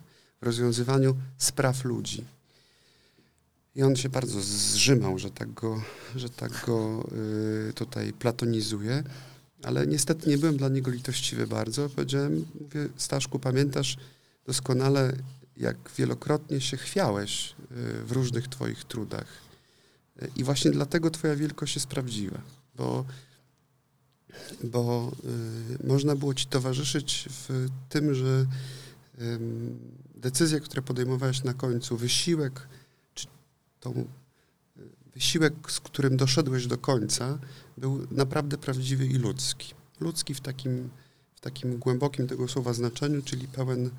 w 0.41 0.45
rozwiązywaniu 0.45 1.15
spraw 1.38 1.86
ludzi. 1.86 2.36
I 3.78 3.84
on 3.84 3.95
się 3.95 4.09
bardzo 4.09 4.41
zrzymał, 4.41 5.19
że 5.19 5.32
tak 5.32 5.53
go, 5.53 5.82
że 6.15 6.30
tak 6.30 6.65
go 6.65 7.09
y, 7.69 7.73
tutaj 7.73 8.13
platonizuje, 8.13 9.03
ale 9.63 9.88
niestety 9.88 10.30
nie 10.30 10.38
byłem 10.38 10.57
dla 10.57 10.69
niego 10.69 10.91
litościwy 10.91 11.47
bardzo. 11.47 11.89
Powiedziałem, 11.89 12.45
mówię, 12.61 12.89
Staszku, 12.97 13.39
pamiętasz 13.39 13.97
doskonale, 14.45 15.13
jak 15.57 15.78
wielokrotnie 15.97 16.61
się 16.61 16.78
chwiałeś 16.78 17.49
y, 17.51 18.03
w 18.03 18.11
różnych 18.11 18.47
twoich 18.47 18.84
trudach. 18.84 19.28
Y, 20.21 20.32
I 20.36 20.43
właśnie 20.43 20.71
dlatego 20.71 21.09
twoja 21.09 21.36
wielkość 21.36 21.75
jest 21.75 21.88
prawdziwa, 21.88 22.41
bo, 22.75 23.05
bo 24.63 25.11
y, 25.84 25.88
można 25.88 26.15
było 26.15 26.34
ci 26.34 26.45
towarzyszyć 26.45 27.30
w 27.32 27.67
tym, 27.89 28.15
że 28.15 28.45
decyzje, 30.15 30.59
które 30.59 30.82
podejmowałeś 30.82 31.43
na 31.43 31.53
końcu, 31.53 31.97
wysiłek, 31.97 32.67
tą 33.93 33.99
y, 33.99 34.05
wysiłek, 35.13 35.53
z 35.67 35.79
którym 35.79 36.17
doszedłeś 36.17 36.67
do 36.67 36.77
końca, 36.77 37.39
był 37.77 38.07
naprawdę 38.11 38.57
prawdziwy 38.57 39.05
i 39.05 39.13
ludzki. 39.13 39.73
Ludzki 39.99 40.33
w 40.33 40.41
takim, 40.41 40.89
w 41.35 41.39
takim 41.39 41.77
głębokim 41.77 42.27
tego 42.27 42.47
słowa 42.47 42.73
znaczeniu, 42.73 43.21
czyli 43.21 43.47
pełen, 43.47 43.85
y, 43.85 43.91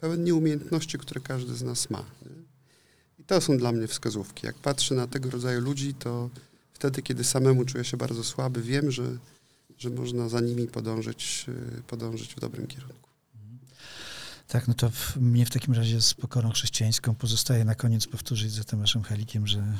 pełen 0.00 0.24
nieumiejętności, 0.24 0.98
które 0.98 1.20
każdy 1.20 1.54
z 1.54 1.62
nas 1.62 1.90
ma. 1.90 2.04
I 3.18 3.24
to 3.24 3.40
są 3.40 3.58
dla 3.58 3.72
mnie 3.72 3.86
wskazówki. 3.86 4.46
Jak 4.46 4.56
patrzę 4.56 4.94
na 4.94 5.06
tego 5.06 5.30
rodzaju 5.30 5.60
ludzi, 5.60 5.94
to 5.94 6.30
wtedy, 6.72 7.02
kiedy 7.02 7.24
samemu 7.24 7.64
czuję 7.64 7.84
się 7.84 7.96
bardzo 7.96 8.24
słaby, 8.24 8.62
wiem, 8.62 8.90
że, 8.90 9.18
że 9.78 9.90
można 9.90 10.28
za 10.28 10.40
nimi 10.40 10.66
podążyć, 10.66 11.46
y, 11.78 11.82
podążyć 11.82 12.34
w 12.34 12.40
dobrym 12.40 12.66
kierunku. 12.66 13.05
Tak, 14.48 14.68
no 14.68 14.74
to 14.74 14.90
w, 14.90 15.16
mnie 15.16 15.46
w 15.46 15.50
takim 15.50 15.74
razie 15.74 16.00
z 16.00 16.14
pokorą 16.14 16.50
chrześcijańską 16.50 17.14
pozostaje 17.14 17.64
na 17.64 17.74
koniec 17.74 18.06
powtórzyć 18.06 18.52
za 18.52 18.64
Tomaszem 18.64 19.02
Helikiem, 19.02 19.46
że 19.46 19.58
mm, 19.58 19.76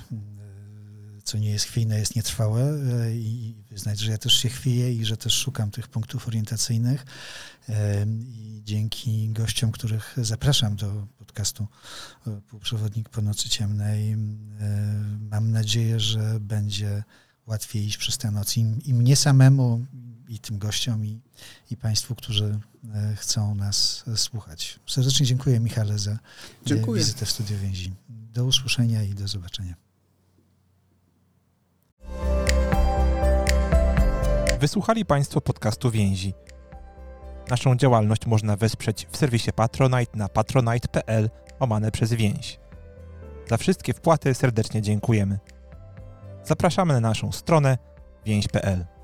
e, 1.18 1.22
co 1.22 1.38
nie 1.38 1.50
jest 1.50 1.64
chwiejne, 1.64 1.98
jest 1.98 2.16
nietrwałe 2.16 2.62
e, 2.62 3.14
i 3.14 3.54
wyznać, 3.70 4.00
że 4.00 4.10
ja 4.10 4.18
też 4.18 4.32
się 4.32 4.48
chwieję 4.48 4.92
i 4.92 5.04
że 5.04 5.16
też 5.16 5.34
szukam 5.34 5.70
tych 5.70 5.88
punktów 5.88 6.28
orientacyjnych. 6.28 7.06
E, 7.68 8.06
i 8.28 8.60
dzięki 8.64 9.28
gościom, 9.28 9.72
których 9.72 10.16
zapraszam 10.22 10.76
do 10.76 11.06
podcastu 11.18 11.66
Półprzewodnik 12.48 13.08
po 13.08 13.22
nocy 13.22 13.48
ciemnej 13.48 14.16
mam 15.30 15.50
nadzieję, 15.50 16.00
że 16.00 16.40
będzie 16.40 17.02
łatwiej 17.46 17.86
iść 17.86 17.96
przez 17.96 18.18
tę 18.18 18.30
noc. 18.30 18.56
I, 18.56 18.66
i 18.84 18.94
mnie 18.94 19.16
samemu 19.16 19.86
i 20.28 20.38
tym 20.38 20.58
gościom 20.58 21.06
i, 21.06 21.20
i 21.70 21.76
Państwu, 21.76 22.14
którzy 22.14 22.58
e, 22.94 23.16
chcą 23.16 23.54
nas 23.54 24.04
e, 24.12 24.16
słuchać. 24.16 24.80
Serdecznie 24.86 25.26
dziękuję 25.26 25.60
Michale 25.60 25.98
za 25.98 26.10
e, 26.10 26.18
Dziękuję. 26.66 27.02
wizytę 27.02 27.26
w 27.26 27.30
Studiu 27.30 27.58
Więzi. 27.58 27.92
Do 28.08 28.44
usłyszenia 28.44 29.02
i 29.02 29.14
do 29.14 29.28
zobaczenia. 29.28 29.74
Wysłuchali 34.60 35.04
Państwo 35.04 35.40
podcastu 35.40 35.90
Więzi. 35.90 36.34
Naszą 37.50 37.76
działalność 37.76 38.26
można 38.26 38.56
wesprzeć 38.56 39.06
w 39.10 39.16
serwisie 39.16 39.52
Patronite 39.52 40.18
na 40.18 40.28
patronite.pl 40.28 41.30
łamane 41.60 41.90
przez 41.90 42.12
więź. 42.12 42.58
Za 43.50 43.56
wszystkie 43.56 43.94
wpłaty 43.94 44.34
serdecznie 44.34 44.82
dziękujemy. 44.82 45.38
Zapraszamy 46.44 46.94
na 46.94 47.00
naszą 47.00 47.32
stronę 47.32 47.78
więź.pl. 48.24 48.95